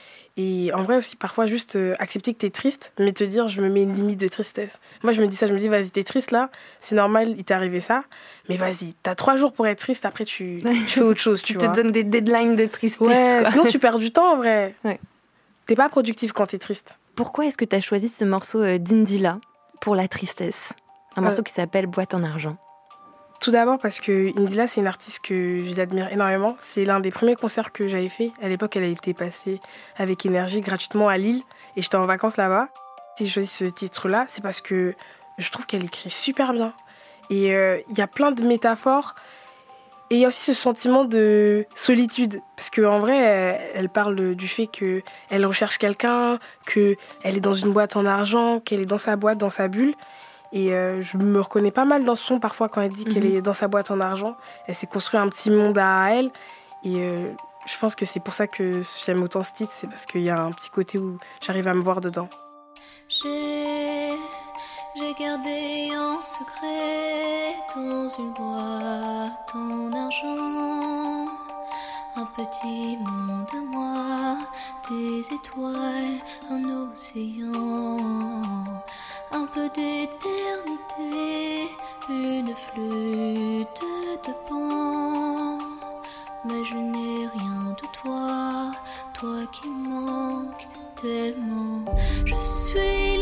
Et 0.44 0.72
en 0.74 0.82
vrai 0.84 0.96
aussi, 0.98 1.16
parfois, 1.16 1.46
juste 1.46 1.76
euh, 1.76 1.94
accepter 2.00 2.34
que 2.34 2.40
t'es 2.40 2.50
triste, 2.50 2.94
mais 3.00 3.12
te 3.12 3.24
dire, 3.24 3.48
je 3.48 3.62
me 3.62 3.70
mets 3.70 3.84
une 3.84 3.94
limite 3.96 4.20
de 4.20 4.28
tristesse. 4.28 4.80
Moi, 5.04 5.14
je 5.14 5.22
me 5.22 5.28
dis 5.28 5.36
ça, 5.36 5.46
je 5.46 5.54
me 5.54 5.60
dis, 5.60 5.68
vas-y, 5.68 5.90
t'es 5.92 6.04
triste 6.04 6.32
là, 6.32 6.50
c'est 6.80 6.96
normal, 6.96 7.36
il 7.38 7.44
t'est 7.44 7.54
arrivé 7.54 7.80
ça, 7.82 8.04
mais 8.50 8.58
vas-y, 8.58 8.94
t'as 9.04 9.14
trois 9.16 9.36
jours 9.36 9.54
pour 9.54 9.68
être 9.68 9.80
triste, 9.80 10.06
après 10.06 10.26
tu, 10.26 10.58
tu 10.64 10.74
fais 10.76 11.02
autre 11.02 11.20
chose, 11.20 11.42
tu, 11.42 11.54
Tu 11.54 11.60
te 11.60 11.66
vois. 11.66 11.76
donnes 11.76 11.92
des 11.92 12.04
deadlines 12.04 12.56
de 12.56 12.66
tristesse. 12.66 13.08
Ouais, 13.08 13.40
quoi. 13.42 13.52
sinon 13.52 13.66
tu 13.66 13.78
perds 13.78 14.00
du 14.00 14.12
temps 14.12 14.34
en 14.34 14.38
vrai. 14.38 14.74
Ouais. 14.84 15.00
T'es 15.68 15.76
pas 15.76 15.90
productif 15.90 16.32
quand 16.32 16.48
t'es 16.48 16.58
triste. 16.58 16.96
Pourquoi 17.16 17.46
est-ce 17.46 17.58
que 17.58 17.66
tu 17.66 17.76
as 17.76 17.82
choisi 17.82 18.08
ce 18.08 18.24
morceau 18.24 18.62
euh, 18.62 18.78
d'Indila 18.78 19.40
pour 19.82 19.96
la 19.96 20.08
tristesse? 20.08 20.74
Un 21.16 21.22
Euh. 21.22 21.26
morceau 21.26 21.44
qui 21.44 21.54
s'appelle 21.54 21.88
Boîte 21.88 22.14
en 22.14 22.24
argent. 22.24 22.58
Tout 23.42 23.50
d'abord 23.50 23.80
parce 23.80 24.00
que 24.00 24.30
Indila, 24.40 24.68
c'est 24.68 24.82
une 24.82 24.88
artiste 24.88 25.20
que 25.24 25.66
j'admire 25.74 26.14
énormément. 26.14 26.56
C'est 26.60 26.86
l'un 26.86 27.00
des 27.00 27.10
premiers 27.10 27.36
concerts 27.36 27.72
que 27.72 27.88
j'avais 27.88 28.08
fait. 28.08 28.32
À 28.40 28.48
l'époque, 28.48 28.76
elle 28.76 28.84
a 28.84 28.88
été 28.88 29.16
passée 29.16 29.60
avec 29.98 30.28
énergie 30.28 30.62
gratuitement 30.62 31.10
à 31.10 31.18
Lille 31.18 31.42
et 31.76 31.82
j'étais 31.82 31.96
en 31.96 32.06
vacances 32.06 32.38
là-bas. 32.38 32.70
Si 33.18 33.26
j'ai 33.26 33.32
choisi 33.32 33.48
ce 33.48 33.66
titre-là, 33.66 34.26
c'est 34.28 34.44
parce 34.44 34.62
que 34.62 34.94
je 35.40 35.50
trouve 35.50 35.66
qu'elle 35.66 35.84
écrit 35.84 36.12
super 36.12 36.54
bien. 36.54 36.74
Et 37.32 37.56
euh, 37.56 37.80
il 37.90 37.98
y 37.98 38.02
a 38.02 38.08
plein 38.08 38.32
de 38.32 38.44
métaphores. 38.44 39.16
Et 40.12 40.16
il 40.16 40.20
y 40.20 40.26
a 40.26 40.28
aussi 40.28 40.42
ce 40.42 40.54
sentiment 40.54 41.04
de 41.04 41.66
solitude. 41.74 42.42
Parce 42.56 42.70
qu'en 42.70 43.00
vrai, 43.00 43.18
elle, 43.18 43.62
elle 43.74 43.90
parle 43.90 44.36
du 44.36 44.48
fait 44.48 44.68
qu'elle 44.68 45.46
recherche 45.48 45.80
quelqu'un, 45.80 46.38
qu'elle 46.68 46.98
est 47.24 47.40
dans 47.40 47.56
une 47.56 47.74
boîte 47.74 47.96
en 47.96 48.06
argent, 48.06 48.60
qu'elle 48.60 48.82
est 48.82 48.86
dans 48.86 49.00
sa 49.00 49.16
boîte, 49.16 49.40
dans 49.40 49.50
sa 49.50 49.68
bulle. 49.68 49.96
Et 50.54 50.74
euh, 50.74 51.02
je 51.02 51.18
me 51.18 51.40
reconnais 51.40 51.72
pas 51.72 51.86
mal 51.86 52.04
dans 52.04 52.16
ce 52.16 52.24
son 52.26 52.40
parfois 52.40 52.68
quand 52.70 52.82
elle 52.82 52.92
dit 52.92 53.06
qu'elle 53.06 53.26
Mhm. 53.30 53.36
est 53.38 53.42
dans 53.42 53.54
sa 53.54 53.68
boîte 53.68 53.90
en 53.92 54.00
argent. 54.02 54.36
Elle 54.68 54.76
s'est 54.76 54.88
construit 54.88 55.20
un 55.20 55.30
petit 55.30 55.50
monde 55.50 55.78
à 55.78 56.06
elle. 56.10 56.32
Et 56.84 56.96
euh, 57.00 57.32
je 57.66 57.78
pense 57.80 57.96
que 57.96 58.06
c'est 58.06 58.20
pour 58.20 58.34
ça 58.34 58.48
que 58.48 58.82
j'aime 59.06 59.24
autant 59.24 59.44
ce 59.44 59.54
titre. 59.54 59.72
C'est 59.76 59.88
parce 59.88 60.06
qu'il 60.06 60.22
y 60.24 60.30
a 60.30 60.40
un 60.42 60.52
petit 60.52 60.70
côté 60.70 60.98
où 61.00 61.18
j'arrive 61.46 61.68
à 61.68 61.74
me 61.74 61.82
voir 61.82 62.02
dedans. 62.02 62.28
J'ai, 63.08 64.14
j'ai 64.98 65.14
gardé 65.20 65.90
en 65.98 66.22
secret 66.22 67.56
dans 67.76 68.08
une 68.10 68.34
boîte 68.34 69.54
en 69.56 69.92
argent 69.94 71.28
un 72.18 72.26
petit 72.26 72.98
monde 72.98 73.48
à 73.54 73.62
moi, 73.74 74.38
des 74.90 75.34
étoiles, 75.34 76.20
un 76.50 76.92
océan, 76.92 77.98
un 79.34 79.46
peu 79.46 79.70
d'éternité, 79.70 81.70
une 82.10 82.54
flûte 82.68 83.82
de 84.26 84.34
pan. 84.48 85.58
Mais 86.46 86.64
je 86.66 86.76
n'ai 86.76 87.28
rien 87.28 87.76
de 87.82 87.88
toi, 87.94 88.72
toi 89.14 89.46
qui 89.52 89.70
manques 89.70 90.68
tellement. 91.02 91.86
Je 92.26 92.36
suis 92.36 93.18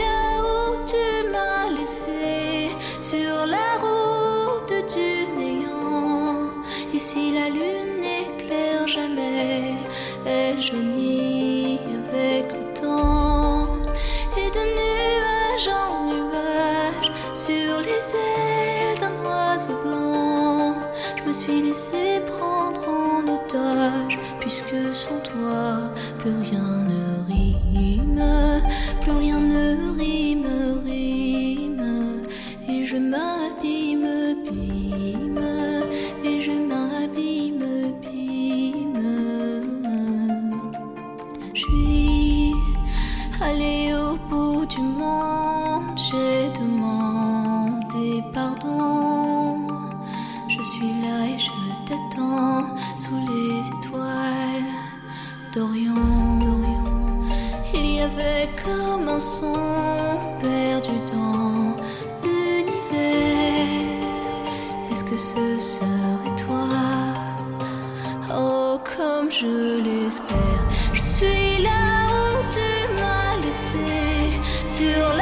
je 69.59 69.81
l'espère, 69.83 70.63
je 70.93 71.01
suis 71.01 71.63
là 71.63 72.07
où 72.11 72.43
tu 72.49 72.69
m'as 72.95 73.35
laissé, 73.43 73.89
sur 74.65 75.13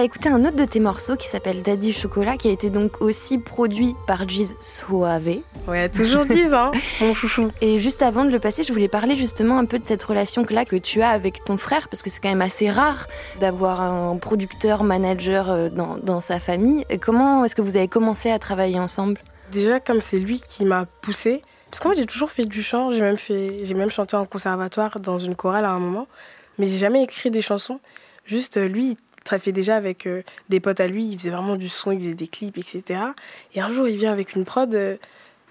va 0.00 0.06
écouter 0.06 0.30
un 0.30 0.46
autre 0.46 0.56
de 0.56 0.64
tes 0.64 0.80
morceaux 0.80 1.14
qui 1.14 1.28
s'appelle 1.28 1.62
Daddy 1.62 1.92
Chocolat, 1.92 2.38
qui 2.38 2.48
a 2.48 2.52
été 2.52 2.70
donc 2.70 3.02
aussi 3.02 3.36
produit 3.36 3.94
par 4.06 4.26
Giz 4.26 4.56
Soave. 4.58 5.40
Ouais, 5.68 5.90
toujours 5.90 6.24
10 6.24 6.54
hein, 6.54 6.70
mon 7.02 7.12
chouchou. 7.12 7.50
Et 7.60 7.78
juste 7.78 8.00
avant 8.00 8.24
de 8.24 8.30
le 8.30 8.38
passer, 8.38 8.62
je 8.62 8.72
voulais 8.72 8.88
parler 8.88 9.14
justement 9.14 9.58
un 9.58 9.66
peu 9.66 9.78
de 9.78 9.84
cette 9.84 10.02
relation-là 10.02 10.64
que 10.64 10.76
tu 10.76 11.02
as 11.02 11.10
avec 11.10 11.44
ton 11.44 11.58
frère, 11.58 11.88
parce 11.90 12.02
que 12.02 12.08
c'est 12.08 12.18
quand 12.18 12.30
même 12.30 12.40
assez 12.40 12.70
rare 12.70 13.08
d'avoir 13.40 13.82
un 13.82 14.16
producteur, 14.16 14.84
manager 14.84 15.50
euh, 15.50 15.68
dans, 15.68 15.98
dans 16.02 16.22
sa 16.22 16.40
famille. 16.40 16.86
Et 16.88 16.96
Comment 16.96 17.44
est-ce 17.44 17.54
que 17.54 17.60
vous 17.60 17.76
avez 17.76 17.88
commencé 17.88 18.30
à 18.30 18.38
travailler 18.38 18.78
ensemble? 18.78 19.18
Déjà, 19.52 19.80
comme 19.80 20.00
c'est 20.00 20.18
lui 20.18 20.40
qui 20.40 20.64
m'a 20.64 20.86
poussé, 21.02 21.42
parce 21.70 21.82
que 21.82 21.88
moi 21.88 21.94
j'ai 21.94 22.06
toujours 22.06 22.30
fait 22.30 22.46
du 22.46 22.62
chant, 22.62 22.90
j'ai 22.90 23.02
même, 23.02 23.18
fait, 23.18 23.66
j'ai 23.66 23.74
même 23.74 23.90
chanté 23.90 24.16
en 24.16 24.24
conservatoire 24.24 24.98
dans 24.98 25.18
une 25.18 25.34
chorale 25.34 25.66
à 25.66 25.70
un 25.70 25.78
moment, 25.78 26.06
mais 26.58 26.68
j'ai 26.68 26.78
jamais 26.78 27.02
écrit 27.02 27.30
des 27.30 27.42
chansons. 27.42 27.80
Juste 28.24 28.56
lui, 28.56 28.96
travaillait 29.24 29.52
déjà 29.52 29.76
avec 29.76 30.06
euh, 30.06 30.22
des 30.48 30.60
potes 30.60 30.80
à 30.80 30.86
lui, 30.86 31.04
il 31.04 31.18
faisait 31.18 31.30
vraiment 31.30 31.56
du 31.56 31.68
son, 31.68 31.92
il 31.92 32.00
faisait 32.00 32.14
des 32.14 32.28
clips, 32.28 32.58
etc. 32.58 33.00
Et 33.54 33.60
un 33.60 33.72
jour, 33.72 33.88
il 33.88 33.96
vient 33.96 34.12
avec 34.12 34.34
une 34.34 34.44
prod, 34.44 34.74
euh, 34.74 34.96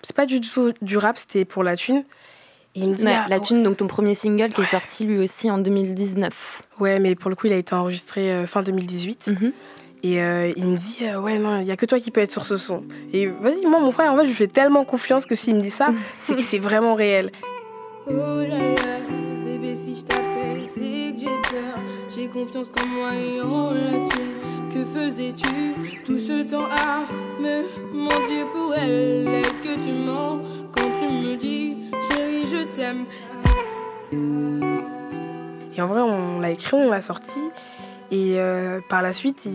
c'est 0.04 0.16
pas 0.16 0.26
du 0.26 0.42
tout 0.42 0.74
du 0.82 0.98
rap, 0.98 1.18
c'était 1.18 1.46
pour 1.46 1.64
la 1.64 1.76
thune. 1.76 2.04
Et 2.76 2.82
il 2.82 2.90
me 2.90 2.96
dit, 2.96 3.04
Ouais, 3.04 3.14
ah, 3.16 3.26
La 3.28 3.40
Thune, 3.40 3.64
donc 3.64 3.78
ton 3.78 3.88
premier 3.88 4.16
single 4.16 4.50
qui 4.50 4.62
est 4.62 4.66
sorti 4.66 5.04
lui 5.04 5.18
aussi 5.20 5.50
en 5.50 5.58
2019. 5.58 6.64
Ouais, 6.80 7.00
mais 7.00 7.16
pour 7.16 7.30
le 7.30 7.36
coup, 7.36 7.48
il 7.48 7.54
a 7.54 7.58
été 7.58 7.74
enregistré 7.74 8.32
euh, 8.32 8.46
fin 8.46 8.62
2018. 8.62 9.28
Mhm. 9.28 9.54
Et 10.02 10.22
euh, 10.22 10.54
il 10.56 10.68
me 10.68 10.78
dit, 10.78 11.00
euh, 11.02 11.20
ouais, 11.20 11.40
non, 11.40 11.60
il 11.60 11.68
y 11.68 11.72
a 11.72 11.76
que 11.76 11.86
toi 11.86 12.00
qui 12.00 12.10
peux 12.10 12.22
être 12.22 12.32
sur 12.32 12.46
ce 12.46 12.56
son. 12.58 12.84
Et 13.12 13.28
vas-y, 13.28 13.66
moi, 13.66 13.80
mon 13.80 13.92
frère, 13.92 14.14
en 14.14 14.18
fait, 14.18 14.24
je 14.24 14.30
lui 14.30 14.36
fais 14.36 14.48
tellement 14.48 14.86
confiance 14.86 15.26
que 15.26 15.36
s'il 15.36 15.56
me 15.56 15.62
dit 15.62 15.72
ça, 15.72 15.90
c'est 16.24 16.36
que 16.36 16.42
c'est 16.42 16.60
vraiment 16.60 16.96
réel. 16.96 17.32
Oh 18.08 18.12
là 18.14 18.48
là, 18.48 19.00
bébé, 19.44 19.76
si 19.76 19.96
je 19.96 20.06
t'appelle, 20.06 20.68
c'est 20.74 20.80
que 20.80 21.20
j'ai 21.20 21.26
peur. 21.26 21.89
Confiance 22.34 22.70
qu'en 22.70 22.88
moi 22.88 23.16
et 23.16 23.42
en 23.42 23.72
la 23.72 23.92
thune. 23.92 24.70
Que 24.72 24.86
faisais-tu 24.86 26.04
tout 26.06 26.20
ce 26.20 26.44
temps 26.44 26.66
à 26.66 27.02
me 27.42 27.64
mentir 27.92 28.46
pour 28.54 28.76
elle? 28.76 29.28
Est-ce 29.28 29.62
que 29.64 29.76
tu 29.84 29.92
mens 29.92 30.40
quand 30.72 30.90
tu 31.00 31.06
me 31.12 31.36
dis, 31.36 31.90
chérie, 32.10 32.46
je 32.46 32.64
t'aime? 32.76 33.06
Et 35.76 35.82
en 35.82 35.88
vrai, 35.88 36.02
on 36.02 36.40
l'a 36.40 36.52
écrit, 36.52 36.78
on 36.78 36.92
l'a 36.92 37.02
sorti. 37.02 37.40
Et 38.12 38.40
euh, 38.40 38.80
par 38.90 39.02
la 39.02 39.14
suite, 39.14 39.48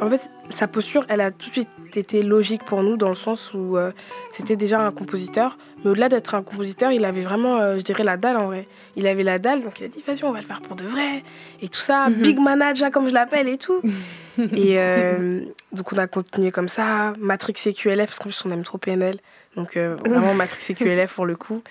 en 0.00 0.10
fait, 0.10 0.30
sa 0.50 0.68
posture, 0.68 1.06
elle 1.08 1.22
a 1.22 1.30
tout 1.30 1.48
de 1.48 1.54
suite 1.54 1.68
été 1.94 2.22
logique 2.22 2.64
pour 2.64 2.82
nous 2.82 2.96
dans 2.96 3.08
le 3.08 3.14
sens 3.14 3.52
où 3.54 3.76
euh, 3.76 3.92
c'était 4.32 4.56
déjà 4.56 4.80
un 4.80 4.90
compositeur. 4.90 5.56
Mais 5.84 5.90
au-delà 5.90 6.08
d'être 6.08 6.34
un 6.34 6.42
compositeur, 6.42 6.90
il 6.92 7.04
avait 7.04 7.20
vraiment, 7.20 7.58
euh, 7.58 7.78
je 7.78 7.82
dirais, 7.84 8.02
la 8.04 8.16
dalle 8.16 8.36
en 8.36 8.46
vrai. 8.46 8.66
Il 8.96 9.06
avait 9.06 9.22
la 9.22 9.38
dalle, 9.38 9.62
donc 9.62 9.78
il 9.80 9.84
a 9.84 9.88
dit, 9.88 10.02
vas-y, 10.06 10.24
on 10.24 10.32
va 10.32 10.40
le 10.40 10.44
faire 10.46 10.60
pour 10.60 10.74
de 10.76 10.84
vrai. 10.84 11.22
Et 11.62 11.68
tout 11.68 11.78
ça, 11.78 12.08
Mhm. 12.08 12.22
big 12.22 12.38
manager, 12.40 12.90
comme 12.90 13.08
je 13.08 13.14
l'appelle, 13.14 13.48
et 13.48 13.58
tout. 13.58 13.80
et 14.56 14.78
euh, 14.78 15.40
donc 15.72 15.92
on 15.92 15.98
a 15.98 16.06
continué 16.06 16.50
comme 16.50 16.68
ça. 16.68 17.12
Matrix 17.18 17.54
et 17.66 17.72
QLF, 17.72 18.06
parce 18.06 18.18
qu'en 18.18 18.24
plus, 18.24 18.42
on 18.44 18.50
aime 18.50 18.64
trop 18.64 18.78
PNL. 18.78 19.18
Donc 19.56 19.76
euh, 19.76 19.96
vraiment 20.04 20.34
Matrix 20.34 20.64
et 20.70 20.74
QLF 20.74 21.12
pour 21.14 21.26
le 21.26 21.36
coup. 21.36 21.62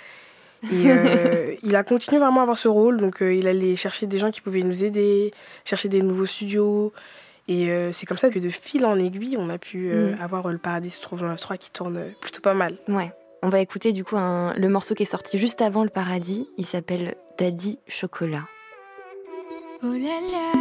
Et 0.71 0.87
il 1.63 1.75
a 1.75 1.83
continué 1.83 2.19
vraiment 2.19 2.39
à 2.39 2.43
avoir 2.43 2.57
ce 2.57 2.67
rôle, 2.67 2.97
donc 2.97 3.17
il 3.21 3.47
allait 3.47 3.75
chercher 3.75 4.07
des 4.07 4.17
gens 4.19 4.31
qui 4.31 4.41
pouvaient 4.41 4.63
nous 4.63 4.83
aider, 4.83 5.31
chercher 5.65 5.87
des 5.87 6.01
nouveaux 6.01 6.25
studios. 6.25 6.91
Et 7.47 7.69
euh, 7.69 7.91
c'est 7.93 8.05
comme 8.05 8.17
ça 8.17 8.29
que 8.29 8.39
de 8.39 8.49
fil 8.49 8.83
en 8.85 8.99
aiguille, 8.99 9.37
on 9.39 9.49
a 9.49 9.57
pu 9.57 9.89
euh, 9.91 10.13
Mm. 10.15 10.21
avoir 10.21 10.47
Le 10.49 10.57
Paradis 10.57 10.89
se 10.89 10.99
trouve 11.01 11.21
dans 11.21 11.33
3 11.35 11.55
qui 11.57 11.71
tourne 11.71 11.99
plutôt 12.19 12.41
pas 12.41 12.53
mal. 12.53 12.75
Ouais. 12.89 13.11
On 13.47 13.49
va 13.49 13.61
écouter 13.61 13.93
du 13.93 14.03
coup 14.03 14.17
un- 14.17 14.53
le 14.57 14.67
morceau 14.67 14.93
qui 14.93 15.03
est 15.03 15.05
sorti 15.05 15.37
juste 15.37 15.61
avant 15.61 15.85
le 15.85 15.89
paradis. 15.89 16.49
Il 16.57 16.65
s'appelle 16.65 17.15
Daddy 17.37 17.79
Chocolat. 17.87 18.43
Oh 19.81 19.93
là 19.93 20.19
là, 20.19 20.51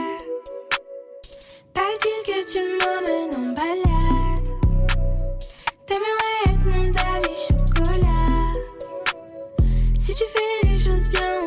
paraît-il 1.74 2.22
que 2.32 2.52
tu 2.52 2.60
m'emmènes 2.60 3.34
en 3.34 3.54
balade? 3.54 4.46
T'aimerais 5.84 6.42
être 6.46 6.76
mon 6.76 6.92
David 6.92 7.58
chocolat? 7.58 8.52
Si 9.98 10.14
tu 10.14 10.22
fais 10.32 10.68
les 10.68 10.78
choses 10.78 11.08
bien, 11.08 11.40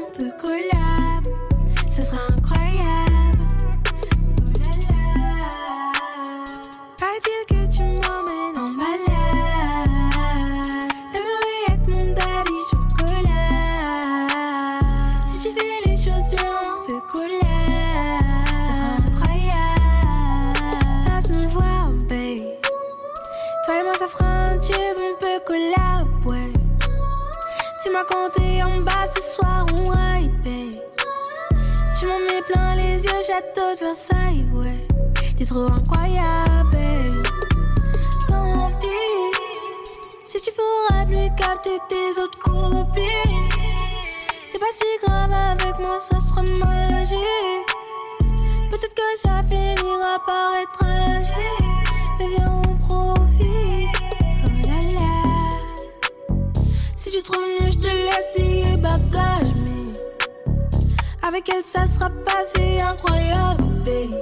avec 61.39 61.65
ça 61.65 61.86
sera 61.88 62.10
passé 62.10 62.80
incroyable, 62.82 63.63
babe. 63.86 64.15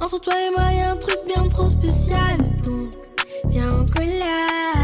Entre 0.00 0.20
toi 0.20 0.34
et 0.34 0.50
moi, 0.50 0.72
y'a 0.72 0.92
un 0.92 0.96
truc 0.96 1.16
bien 1.26 1.48
trop 1.48 1.68
spécial. 1.68 2.38
Donc, 2.64 2.90
viens, 3.50 3.68
on 3.68 3.86
collab. 3.86 4.81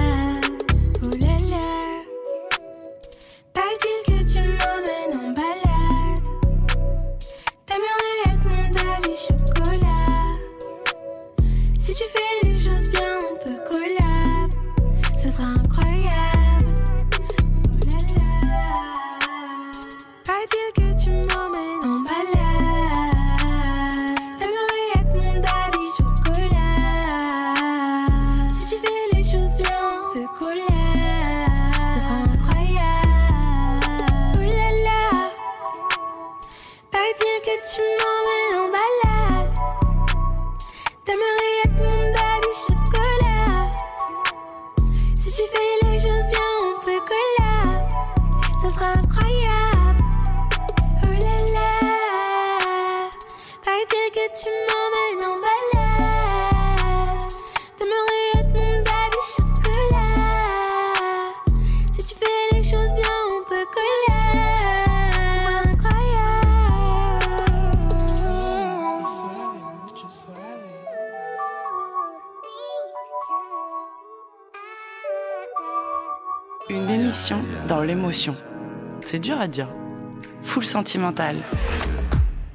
L'émotion. 77.89 78.37
C'est 79.07 79.19
dur 79.19 79.41
à 79.41 79.49
dire. 79.49 79.69
Full 80.43 80.67
sentimental. 80.67 81.37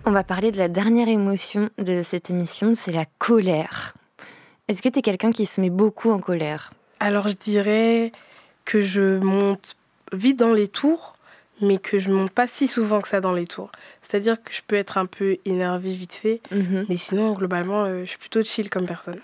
On 0.05 0.11
va 0.11 0.23
parler 0.23 0.51
de 0.51 0.59
la 0.59 0.67
dernière 0.67 1.07
émotion 1.07 1.71
de 1.79 2.03
cette 2.03 2.29
émission, 2.29 2.73
c'est 2.75 2.91
la 2.91 3.05
colère. 3.17 3.95
Est-ce 4.67 4.83
que 4.83 4.89
tu 4.89 4.99
es 4.99 5.01
quelqu'un 5.01 5.31
qui 5.31 5.47
se 5.47 5.59
met 5.59 5.71
beaucoup 5.71 6.11
en 6.11 6.19
colère? 6.19 6.71
Alors 6.99 7.27
je 7.27 7.33
dirais 7.33 8.11
que 8.63 8.81
je 8.81 9.17
monte 9.17 9.75
vite 10.11 10.37
dans 10.37 10.53
les 10.53 10.67
tours, 10.67 11.15
mais 11.61 11.79
que 11.79 11.97
je 11.97 12.11
monte 12.11 12.29
pas 12.29 12.45
si 12.45 12.67
souvent 12.67 13.01
que 13.01 13.07
ça 13.07 13.19
dans 13.19 13.33
les 13.33 13.47
tours. 13.47 13.71
C'est-à-dire 14.03 14.37
que 14.41 14.53
je 14.53 14.61
peux 14.67 14.75
être 14.75 14.99
un 14.99 15.07
peu 15.07 15.37
énervée 15.45 15.95
vite 15.95 16.13
fait, 16.13 16.41
Mhm. 16.51 16.85
mais 16.89 16.97
sinon 16.97 17.33
globalement 17.33 17.85
euh, 17.85 18.01
je 18.03 18.09
suis 18.09 18.19
plutôt 18.19 18.43
chill 18.43 18.69
comme 18.69 18.85
personne. 18.85 19.17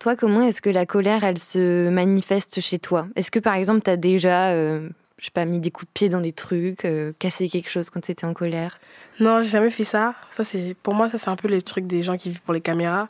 Toi, 0.00 0.16
comment 0.16 0.42
est-ce 0.42 0.60
que 0.60 0.70
la 0.70 0.86
colère, 0.86 1.22
elle 1.22 1.38
se 1.38 1.88
manifeste 1.88 2.60
chez 2.60 2.80
toi? 2.80 3.06
Est-ce 3.14 3.30
que 3.30 3.38
par 3.38 3.54
exemple, 3.54 3.82
tu 3.84 3.90
as 3.90 3.96
déjà, 3.96 4.50
euh, 4.50 4.88
je 5.22 5.26
sais 5.26 5.30
pas, 5.30 5.44
mis 5.44 5.60
des 5.60 5.70
coups 5.70 5.88
de 5.88 5.92
pied 5.94 6.08
dans 6.08 6.20
des 6.20 6.32
trucs, 6.32 6.84
euh, 6.84 7.12
cassé 7.20 7.48
quelque 7.48 7.70
chose 7.70 7.90
quand 7.90 8.00
tu 8.00 8.10
étais 8.10 8.24
en 8.24 8.34
colère 8.34 8.80
Non, 9.20 9.40
j'ai 9.40 9.50
jamais 9.50 9.70
fait 9.70 9.84
ça. 9.84 10.16
Ça 10.36 10.42
c'est 10.42 10.74
pour 10.82 10.94
moi 10.94 11.08
ça 11.08 11.16
c'est 11.16 11.28
un 11.28 11.36
peu 11.36 11.46
les 11.46 11.62
trucs 11.62 11.86
des 11.86 12.02
gens 12.02 12.16
qui 12.16 12.30
vivent 12.30 12.40
pour 12.40 12.52
les 12.52 12.60
caméras. 12.60 13.08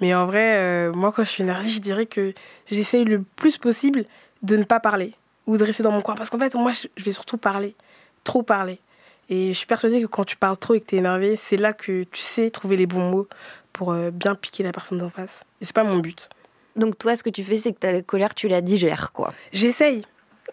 Mais 0.00 0.12
en 0.12 0.26
vrai, 0.26 0.56
euh, 0.56 0.92
moi 0.92 1.12
quand 1.12 1.22
je 1.22 1.30
suis 1.30 1.44
énervée, 1.44 1.68
je 1.68 1.78
dirais 1.78 2.06
que 2.06 2.34
j'essaye 2.66 3.04
le 3.04 3.22
plus 3.22 3.58
possible 3.58 4.06
de 4.42 4.56
ne 4.56 4.64
pas 4.64 4.80
parler 4.80 5.14
ou 5.46 5.56
de 5.56 5.62
rester 5.62 5.84
dans 5.84 5.92
mon 5.92 6.02
coin 6.02 6.16
parce 6.16 6.30
qu'en 6.30 6.38
fait 6.38 6.52
moi 6.56 6.72
je 6.72 6.88
je 6.96 7.04
vais 7.04 7.12
surtout 7.12 7.36
parler, 7.36 7.76
trop 8.24 8.42
parler. 8.42 8.80
Et 9.28 9.52
je 9.52 9.58
suis 9.58 9.68
persuadée 9.68 10.02
que 10.02 10.08
quand 10.08 10.24
tu 10.24 10.36
parles 10.36 10.58
trop 10.58 10.74
et 10.74 10.80
que 10.80 10.86
tu 10.86 10.96
es 10.96 10.98
énervé, 10.98 11.36
c'est 11.36 11.56
là 11.56 11.72
que 11.72 12.02
tu 12.02 12.20
sais 12.20 12.50
trouver 12.50 12.76
les 12.76 12.86
bons 12.86 13.08
mots 13.08 13.28
pour 13.72 13.92
euh, 13.92 14.10
bien 14.10 14.34
piquer 14.34 14.64
la 14.64 14.72
personne 14.72 14.98
d'en 14.98 15.10
face. 15.10 15.44
Et 15.60 15.64
c'est 15.64 15.76
pas 15.76 15.84
mon 15.84 15.98
but. 15.98 16.28
Donc 16.74 16.98
toi, 16.98 17.14
ce 17.14 17.22
que 17.22 17.30
tu 17.30 17.44
fais, 17.44 17.56
c'est 17.56 17.72
que 17.72 17.78
ta 17.78 18.02
colère, 18.02 18.34
tu 18.34 18.48
la 18.48 18.60
digères, 18.60 19.12
quoi. 19.12 19.32
J'essaye. 19.52 20.04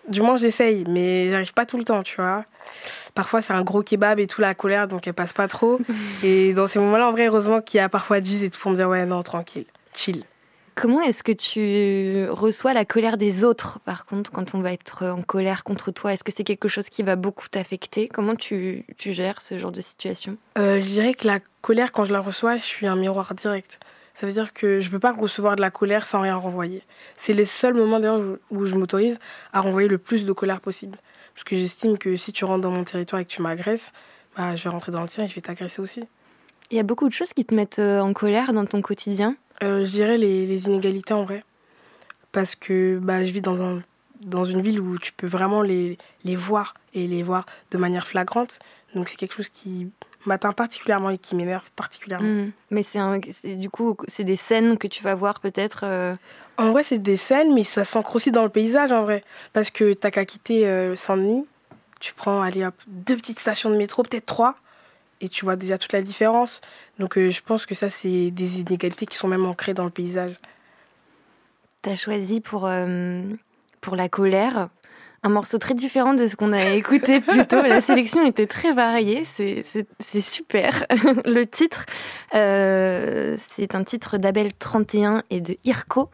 Du 0.10 0.22
moins, 0.22 0.38
j'essaye, 0.38 0.86
mais 0.88 1.30
j'arrive 1.30 1.54
pas 1.54 1.66
tout 1.66 1.78
le 1.78 1.84
temps, 1.84 2.04
tu 2.04 2.16
vois. 2.16 2.46
Parfois, 3.14 3.42
c'est 3.42 3.54
un 3.54 3.64
gros 3.64 3.84
kebab 3.84 4.20
et 4.20 4.28
tout, 4.28 4.42
la 4.42 4.54
colère, 4.54 4.88
donc 4.88 5.08
elle 5.08 5.14
passe 5.14 5.34
pas 5.34 5.48
trop. 5.48 5.80
et 6.24 6.54
dans 6.54 6.68
ces 6.68 6.80
moments-là, 6.80 7.08
en 7.08 7.12
vrai, 7.12 7.28
heureusement 7.28 7.62
qu'il 7.62 7.78
y 7.78 7.82
a 7.82 7.90
parfois 7.90 8.20
10 8.20 8.44
et 8.44 8.50
tout 8.50 8.60
pour 8.60 8.72
me 8.72 8.76
dire, 8.76 8.90
ouais, 8.90 9.06
non, 9.06 9.22
tranquille, 9.22 9.66
chill. 9.94 10.24
Comment 10.76 11.02
est-ce 11.02 11.24
que 11.24 11.34
tu 11.34 12.30
reçois 12.32 12.74
la 12.74 12.86
colère 12.86 13.18
des 13.18 13.44
autres, 13.44 13.80
par 13.84 14.06
contre, 14.06 14.32
quand 14.32 14.56
on 14.56 14.62
va 14.62 14.72
être 14.72 15.06
en 15.06 15.22
colère 15.22 15.66
contre 15.66 15.92
toi? 15.92 16.14
Est-ce 16.14 16.24
que 16.24 16.32
c'est 16.34 16.46
quelque 16.46 16.70
chose 16.70 16.88
qui 16.88 17.04
va 17.04 17.18
beaucoup 17.18 17.50
t'affecter? 17.50 18.08
Comment 18.08 18.36
tu, 18.36 18.86
tu 18.98 19.12
gères 19.12 19.42
ce 19.42 19.60
genre 19.60 19.74
de 19.74 19.82
situation? 19.82 20.38
Euh, 20.58 20.80
je 20.80 20.86
dirais 20.86 21.14
que 21.16 21.28
la 21.28 21.40
colère, 21.62 21.92
quand 21.92 22.06
je 22.06 22.14
la 22.14 22.22
reçois, 22.22 22.56
je 22.56 22.64
suis 22.64 22.88
un 22.88 22.96
miroir 22.96 23.34
direct. 23.34 23.80
Ça 24.20 24.26
veut 24.26 24.34
dire 24.34 24.52
que 24.54 24.82
je 24.82 24.90
peux 24.90 25.00
pas 25.00 25.14
recevoir 25.14 25.56
de 25.56 25.62
la 25.62 25.72
colère 25.72 26.06
sans 26.06 26.20
rien 26.20 26.36
renvoyer. 26.36 26.84
C'est 27.16 27.32
les 27.32 27.46
seuls 27.46 27.74
moments 27.74 28.02
d'ailleurs 28.02 28.38
où- 28.52 28.66
je 28.66 28.76
m'autorise 28.76 29.18
à 29.54 29.62
renvoyer 29.62 29.88
le 29.88 29.98
plus 29.98 30.26
de 30.26 30.34
colère 30.34 30.60
possible. 30.60 30.98
Parce 31.34 31.46
que 31.46 31.56
j'estime 31.56 31.98
que 31.98 32.18
si 32.18 32.34
tu 32.34 32.44
rentres 32.44 32.60
dans 32.60 32.70
mon 32.70 32.84
territoire 32.84 33.22
et 33.22 33.26
que 33.26 33.30
tu 33.30 33.42
m'agresses, 33.42 33.94
bah, 34.36 34.58
je 34.58 34.64
vais 34.66 34.70
rentrer 34.72 34.92
dans 34.92 35.02
le 35.04 35.08
tien 35.08 35.24
et 35.24 35.28
je 35.28 35.36
vais 35.36 35.40
t'agresser 35.40 35.82
aussi. 35.82 36.04
Il 36.70 36.76
y 36.76 36.82
a 36.82 36.84
beaucoup 36.84 37.08
de 37.08 37.14
choses 37.14 37.32
qui 37.32 37.46
te 37.46 37.56
mettent 37.56 37.80
euh, 37.80 38.02
en 38.02 38.12
colère 38.12 38.52
dans 38.52 38.66
ton 38.66 38.82
quotidien? 38.82 39.38
Euh, 39.64 39.86
je 39.86 39.92
dirais 39.92 40.18
les, 40.18 40.46
les 40.46 40.66
inégalités 40.66 41.14
en 41.14 41.24
vrai. 41.24 41.46
Parce 42.34 42.56
que 42.56 43.00
bah, 43.02 43.24
je 43.24 43.32
vis 43.32 43.40
dans, 43.40 43.62
un, 43.62 43.82
dans 44.20 44.44
une 44.44 44.62
ville 44.62 44.82
où 44.82 44.98
tu 44.98 45.14
peux 45.14 45.28
vraiment 45.28 45.62
les, 45.62 45.98
les 46.26 46.36
voir 46.36 46.74
et 46.94 47.08
les 47.08 47.24
voir 47.24 47.46
de 47.72 47.78
manière 47.78 48.06
flagrante. 48.06 48.60
Donc 48.96 49.08
c'est 49.08 49.16
quelque 49.16 49.36
chose 49.36 49.48
qui 49.48 49.90
m'atteint 50.26 50.52
particulièrement 50.52 51.10
et 51.10 51.18
qui 51.18 51.36
m'énerve 51.36 51.70
particulièrement. 51.76 52.28
Mm. 52.46 52.52
Mais 52.72 52.84
c'est 52.84 53.56
du 53.56 53.70
coup, 53.70 53.96
c'est 54.08 54.24
des 54.24 54.36
scènes 54.36 54.78
que 54.78 54.88
tu 54.88 55.04
vas 55.04 55.16
voir 55.16 55.40
peut-être. 55.40 55.82
euh, 55.84 56.16
En 56.58 56.72
vrai, 56.72 56.84
c'est 56.84 57.00
des 57.00 57.18
scènes, 57.18 57.54
mais 57.54 57.64
ça 57.64 57.84
s'ancre 57.86 58.16
aussi 58.16 58.32
dans 58.32 58.44
le 58.44 58.50
paysage 58.50 58.92
en 58.92 59.04
vrai. 59.04 59.24
Parce 59.54 59.70
que 59.70 59.94
t'as 59.94 60.12
qu'à 60.12 60.26
quitter 60.26 60.68
euh, 60.68 60.96
Saint-Denis, 60.96 61.46
tu 62.00 62.14
prends 62.14 62.42
allez, 62.42 62.66
hop, 62.66 62.76
deux 62.88 63.16
petites 63.16 63.40
stations 63.40 63.70
de 63.70 63.76
métro, 63.78 64.04
peut-être 64.04 64.26
trois, 64.26 64.56
et 65.22 65.30
tu 65.30 65.46
vois 65.46 65.56
déjà 65.56 65.78
toute 65.78 65.94
la 65.94 66.02
différence. 66.02 66.62
Donc 66.98 67.18
euh, 67.18 67.30
je 67.30 67.42
pense 67.42 67.66
que 67.66 67.76
ça, 67.76 67.90
c'est 67.90 68.32
des 68.32 68.60
inégalités 68.60 69.06
qui 69.06 69.18
sont 69.18 69.28
même 69.28 69.46
ancrées 69.46 69.74
dans 69.74 69.86
le 69.86 69.90
paysage. 69.90 70.36
T'as 71.82 71.96
choisi 71.96 72.42
pour, 72.42 72.66
euh, 72.66 73.24
pour 73.80 73.96
la 73.96 74.10
colère 74.10 74.68
un 75.24 75.30
morceau 75.30 75.58
très 75.58 75.74
différent 75.74 76.14
de 76.14 76.28
ce 76.28 76.36
qu'on 76.36 76.54
a 76.54 76.70
écouté 76.74 77.20
plus 77.22 77.46
tôt. 77.48 77.62
La 77.62 77.82
sélection 77.82 78.26
était 78.26 78.48
très 78.48 78.74
variée, 78.74 79.24
c'est 79.26 79.64
super. 80.22 80.86
Le 81.26 81.44
titre, 81.46 81.86
euh, 82.36 83.36
c'est 83.38 83.76
un 83.76 83.84
titre 83.84 84.18
d'Abel 84.18 84.54
31 84.54 85.24
et 85.30 85.42
de 85.42 85.58
Irko. 85.66 86.10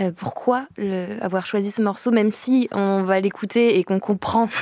Euh, 0.00 0.10
pourquoi 0.16 0.66
le- 0.76 1.22
avoir 1.22 1.46
choisi 1.46 1.70
ce 1.70 1.82
morceau, 1.82 2.10
même 2.10 2.30
si 2.30 2.68
on 2.72 3.02
va 3.02 3.20
l'écouter 3.20 3.78
et 3.78 3.84
qu'on 3.84 4.00
comprend? 4.00 4.48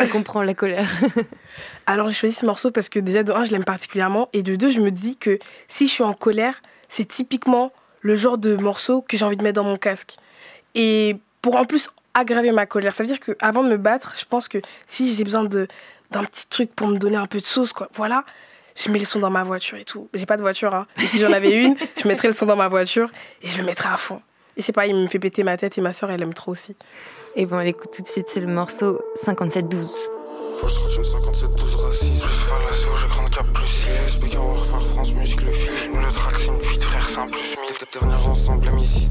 On 0.00 0.06
comprend 0.06 0.42
la 0.44 0.54
colère 0.54 0.88
Alors 1.86 2.06
j'ai 2.08 2.14
choisi 2.14 2.34
ce 2.36 2.46
morceau 2.46 2.70
parce 2.70 2.88
que 2.88 3.00
déjà 3.00 3.24
de 3.24 3.32
un, 3.32 3.44
je 3.44 3.50
l'aime 3.50 3.64
particulièrement, 3.64 4.28
et 4.32 4.44
de 4.44 4.54
deux, 4.54 4.70
je 4.70 4.78
me 4.78 4.92
dis 4.92 5.16
que 5.16 5.40
si 5.66 5.88
je 5.88 5.92
suis 5.92 6.04
en 6.04 6.14
colère, 6.14 6.62
c'est 6.88 7.04
typiquement 7.08 7.72
le 8.00 8.14
genre 8.14 8.38
de 8.38 8.54
morceau 8.54 9.02
que 9.02 9.16
j'ai 9.16 9.24
envie 9.24 9.36
de 9.36 9.42
mettre 9.42 9.56
dans 9.60 9.68
mon 9.68 9.76
casque. 9.76 10.16
Et 10.76 11.16
pour 11.42 11.56
en 11.56 11.64
plus 11.64 11.90
aggraver 12.14 12.52
ma 12.52 12.66
colère, 12.66 12.94
ça 12.94 13.02
veut 13.02 13.08
dire 13.08 13.20
qu'avant 13.20 13.62
de 13.62 13.68
me 13.68 13.76
battre, 13.76 14.14
je 14.18 14.24
pense 14.24 14.48
que 14.48 14.58
si 14.86 15.14
j'ai 15.14 15.24
besoin 15.24 15.44
de 15.44 15.68
d'un 16.10 16.24
petit 16.24 16.46
truc 16.46 16.74
pour 16.74 16.88
me 16.88 16.98
donner 16.98 17.16
un 17.16 17.26
peu 17.26 17.38
de 17.38 17.44
sauce, 17.44 17.72
quoi, 17.72 17.88
voilà, 17.94 18.24
je 18.76 18.90
mets 18.90 18.98
le 18.98 19.04
son 19.04 19.18
dans 19.18 19.30
ma 19.30 19.44
voiture 19.44 19.76
et 19.76 19.84
tout. 19.84 20.08
J'ai 20.14 20.26
pas 20.26 20.36
de 20.36 20.42
voiture, 20.42 20.74
hein. 20.74 20.86
Et 20.96 21.06
si 21.06 21.18
j'en 21.18 21.32
avais 21.32 21.62
une, 21.62 21.76
je 22.02 22.08
mettrais 22.08 22.28
le 22.28 22.34
son 22.34 22.46
dans 22.46 22.56
ma 22.56 22.68
voiture 22.68 23.10
et 23.42 23.48
je 23.48 23.58
le 23.58 23.64
mettrais 23.64 23.90
à 23.90 23.96
fond. 23.96 24.22
Et 24.56 24.62
je 24.62 24.66
sais 24.66 24.72
pas, 24.72 24.86
il 24.86 24.96
me 24.96 25.06
fait 25.06 25.18
péter 25.18 25.42
ma 25.42 25.56
tête 25.56 25.76
et 25.78 25.80
ma 25.80 25.92
soeur, 25.92 26.10
elle 26.10 26.22
aime 26.22 26.34
trop 26.34 26.52
aussi. 26.52 26.74
Et 27.36 27.46
bon, 27.46 27.56
on 27.56 27.60
l'écoute 27.60 27.90
tout 27.94 28.02
de 28.02 28.08
suite, 28.08 28.26
c'est 28.28 28.40
le 28.40 28.46
morceau 28.46 29.00
5712. 29.16 30.08
Faut 30.58 30.66
que 30.66 30.72
je 30.72 30.80
retienne 30.80 31.04
57 31.04 31.50
12 31.50 31.76
racistes. 31.76 32.24
Je 32.24 32.28
fais 32.28 32.68
l'assaut, 32.68 32.96
je 32.96 33.06
grande 33.06 33.30
cap 33.30 33.46
plus 33.52 33.68
6. 33.68 34.12
SPK 34.12 34.34
Warfare 34.34 34.86
France 34.86 35.14
Musique 35.14 35.42
le 35.42 35.52
film. 35.52 36.00
Le 36.00 36.12
track 36.12 36.34
c'est 36.38 36.46
une 36.46 36.58
vie 36.58 36.78
de 36.78 36.84
frère, 36.84 37.06
c'est 37.08 37.18
un 37.18 37.28
plus 37.28 37.40
1000. 37.40 37.56
Tes 37.78 37.98
dernières 38.00 38.26
ensemble, 38.26 38.68
amis 38.68 39.10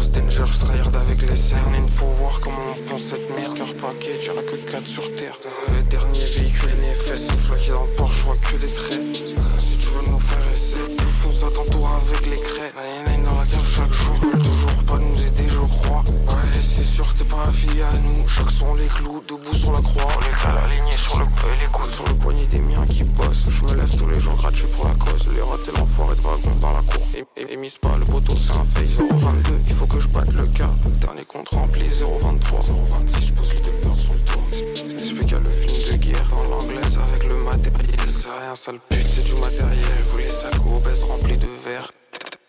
6 0.00 0.10
désert. 0.10 0.10
Close 0.10 0.10
danger, 0.10 0.44
je 0.46 0.96
avec 0.98 1.22
les 1.22 1.36
cernes. 1.36 1.74
Il 1.74 1.92
faut 1.92 2.06
voir 2.20 2.40
comment 2.40 2.56
on 2.72 2.88
pense 2.88 3.02
cette 3.02 3.28
merde. 3.30 3.54
Car 3.56 3.66
package, 3.74 4.26
y'en 4.26 4.38
a 4.38 4.42
que 4.42 4.56
4 4.70 4.86
sur 4.86 5.14
terre. 5.16 5.38
Le 5.68 5.82
dernier 5.84 6.24
véhicule 6.24 6.70
NFS, 6.82 7.30
flaqué 7.46 7.70
dans 7.70 7.84
le 7.84 7.92
Porsche, 7.96 8.18
je 8.18 8.22
vois 8.24 8.36
que 8.36 8.56
des 8.56 8.72
traits. 8.72 9.16
Si 9.58 9.78
tu 9.78 9.86
veux 9.86 10.10
nous 10.10 10.18
faire 10.18 10.50
essayer, 10.52 10.96
tu 10.96 11.04
fonces 11.04 11.42
à 11.42 11.50
t'entoure 11.50 11.88
avec 12.02 12.26
les 12.26 12.36
crêtes. 12.36 12.74
Nine 13.08 13.24
dans 13.24 13.38
la 13.38 13.46
cave 13.46 13.66
chaque 13.68 13.92
jour. 13.92 14.16
Ils 14.22 14.42
toujours 14.42 14.84
pas 14.86 14.98
nous 14.98 15.26
aider, 15.26 15.48
je 15.48 15.58
crois. 15.58 16.04
Ouais, 16.28 16.60
c'est 16.60 16.84
sûr, 16.84 17.06
t'es 17.14 17.24
pas 17.24 17.42
affilié 17.46 17.82
à 17.82 17.92
nous. 17.92 18.28
Chaque 18.28 18.50
son 18.50 18.74
les 18.74 18.86
clous, 18.86 19.22
debout 19.26 19.54
sur 19.54 19.72
la 19.72 19.80
croix. 19.80 20.08
Les 20.22 20.36
cale 20.36 20.58
alignés 20.58 20.98
sur 20.98 21.18
le 21.18 21.26
et 21.52 21.60
les 21.60 21.66
coudes 21.66 21.90
sur 21.90 22.04
le 22.04 22.14
poignet 22.14 22.46
des 22.46 22.58
miens 22.58 22.86
qui 22.86 23.04
bossent. 23.04 23.48
Je 23.48 23.62
me 23.64 23.74
lève 23.74 23.94
tous 23.96 24.06
les 24.08 24.20
jours 24.20 24.34
gratuit 24.34 24.66
pour 24.74 24.86
la 24.86 24.94
cause. 24.94 25.26
Les 25.34 25.42
ratés, 25.42 25.72
l'enfoiré 25.76 26.16
de 26.16 26.20
wagon 26.20 26.54
dans 26.60 26.72
la 26.72 26.82
cour. 26.82 27.02
Et, 27.14 27.24
et, 27.40 27.52
et 27.52 27.56
mise 27.56 27.78
pas 27.78 27.96
le 27.96 28.04
poteau, 28.04 28.34
c'est 28.36 28.52
un 28.52 28.64
face 28.64 28.96
022. 28.98 29.60
Il 29.68 29.74
faut 29.74 29.86
que 29.86 30.00
je 30.00 30.08
batte 30.08 30.32
le 30.32 30.46
cas. 30.46 30.70
Dernier 31.00 31.24
compte 31.24 31.48
rempli 31.48 31.84
023. 31.88 32.60
026, 32.60 33.26
je 33.26 33.32
pose 33.32 33.52
le 33.54 33.60
décor 33.60 33.96
sur 33.96 34.14
le 34.14 34.20
toit. 34.20 34.42
SPK 34.52 35.30
le 35.32 35.50
film 35.50 35.92
de 35.92 35.96
guerre 35.96 36.26
dans 36.30 36.44
l'anglaise 36.44 36.98
avec 36.98 37.24
le 37.24 37.36
matériel. 37.44 38.08
C'est 38.08 38.28
rien, 38.28 38.54
sale 38.54 38.78
pute, 38.88 39.06
c'est 39.06 39.24
du 39.24 39.40
matériel. 39.40 40.02
Vous 40.04 40.18
les 40.18 40.28
sacs 40.28 40.54
obèses 40.66 41.04
remplis 41.04 41.36
de 41.36 41.48
verre. 41.64 41.90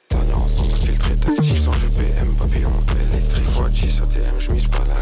Dernier 0.10 0.34
ensemble 0.34 0.74
filtré 0.76 1.16
tactile 1.18 1.62
sur 1.62 1.72
du 1.72 1.90
PM, 1.90 2.36
papillon 2.36 2.72
électrique. 3.12 3.44
10 3.72 4.02
ATM, 4.02 4.40
je 4.40 4.52
mise 4.52 4.68
pas 4.68 4.84
la 4.88 5.02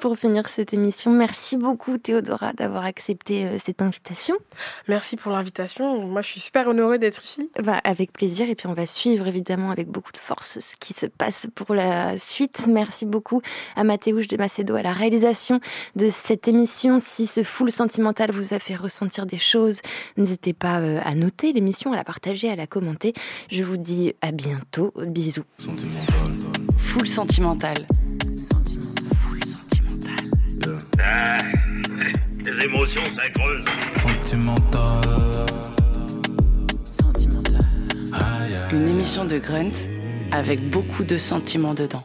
Pour 0.00 0.16
finir 0.16 0.48
cette 0.48 0.72
émission, 0.72 1.10
merci 1.10 1.58
beaucoup 1.58 1.98
Théodora 1.98 2.54
d'avoir 2.54 2.86
accepté 2.86 3.44
euh, 3.44 3.58
cette 3.58 3.82
invitation. 3.82 4.34
Merci 4.88 5.16
pour 5.16 5.30
l'invitation. 5.30 6.06
Moi, 6.06 6.22
je 6.22 6.28
suis 6.28 6.40
super 6.40 6.68
honorée 6.68 6.98
d'être 6.98 7.22
ici. 7.22 7.50
Bah, 7.62 7.82
avec 7.84 8.10
plaisir. 8.10 8.48
Et 8.48 8.54
puis, 8.54 8.66
on 8.66 8.72
va 8.72 8.86
suivre 8.86 9.26
évidemment 9.26 9.70
avec 9.70 9.88
beaucoup 9.88 10.12
de 10.12 10.18
force 10.18 10.58
ce 10.60 10.76
qui 10.76 10.94
se 10.94 11.04
passe 11.04 11.48
pour 11.54 11.74
la 11.74 12.16
suite. 12.16 12.66
Merci 12.66 13.04
beaucoup 13.04 13.42
à 13.76 13.84
Mathéouche 13.84 14.26
de 14.26 14.38
Macedo 14.38 14.74
à 14.74 14.82
la 14.82 14.94
réalisation 14.94 15.60
de 15.96 16.08
cette 16.08 16.48
émission. 16.48 16.98
Si 16.98 17.26
ce 17.26 17.42
full 17.42 17.70
sentimental 17.70 18.32
vous 18.32 18.54
a 18.54 18.58
fait 18.58 18.76
ressentir 18.76 19.26
des 19.26 19.38
choses, 19.38 19.80
n'hésitez 20.16 20.54
pas 20.54 20.80
euh, 20.80 20.98
à 21.04 21.14
noter 21.14 21.52
l'émission, 21.52 21.92
à 21.92 21.96
la 21.96 22.04
partager, 22.04 22.48
à 22.48 22.56
la 22.56 22.66
commenter. 22.66 23.12
Je 23.50 23.62
vous 23.62 23.76
dis 23.76 24.14
à 24.22 24.32
bientôt. 24.32 24.94
Bisous. 24.96 25.44
Full 26.78 27.06
sentimental. 27.06 27.74
Ah, 31.02 31.38
les 32.44 32.64
émotions, 32.64 33.02
ça 33.10 33.28
creuse. 33.30 33.64
Sentimental. 34.02 35.46
Une 38.72 38.88
émission 38.88 39.24
de 39.24 39.38
Grunt 39.38 39.72
avec 40.32 40.60
beaucoup 40.70 41.04
de 41.04 41.18
sentiments 41.18 41.74
dedans. 41.74 42.04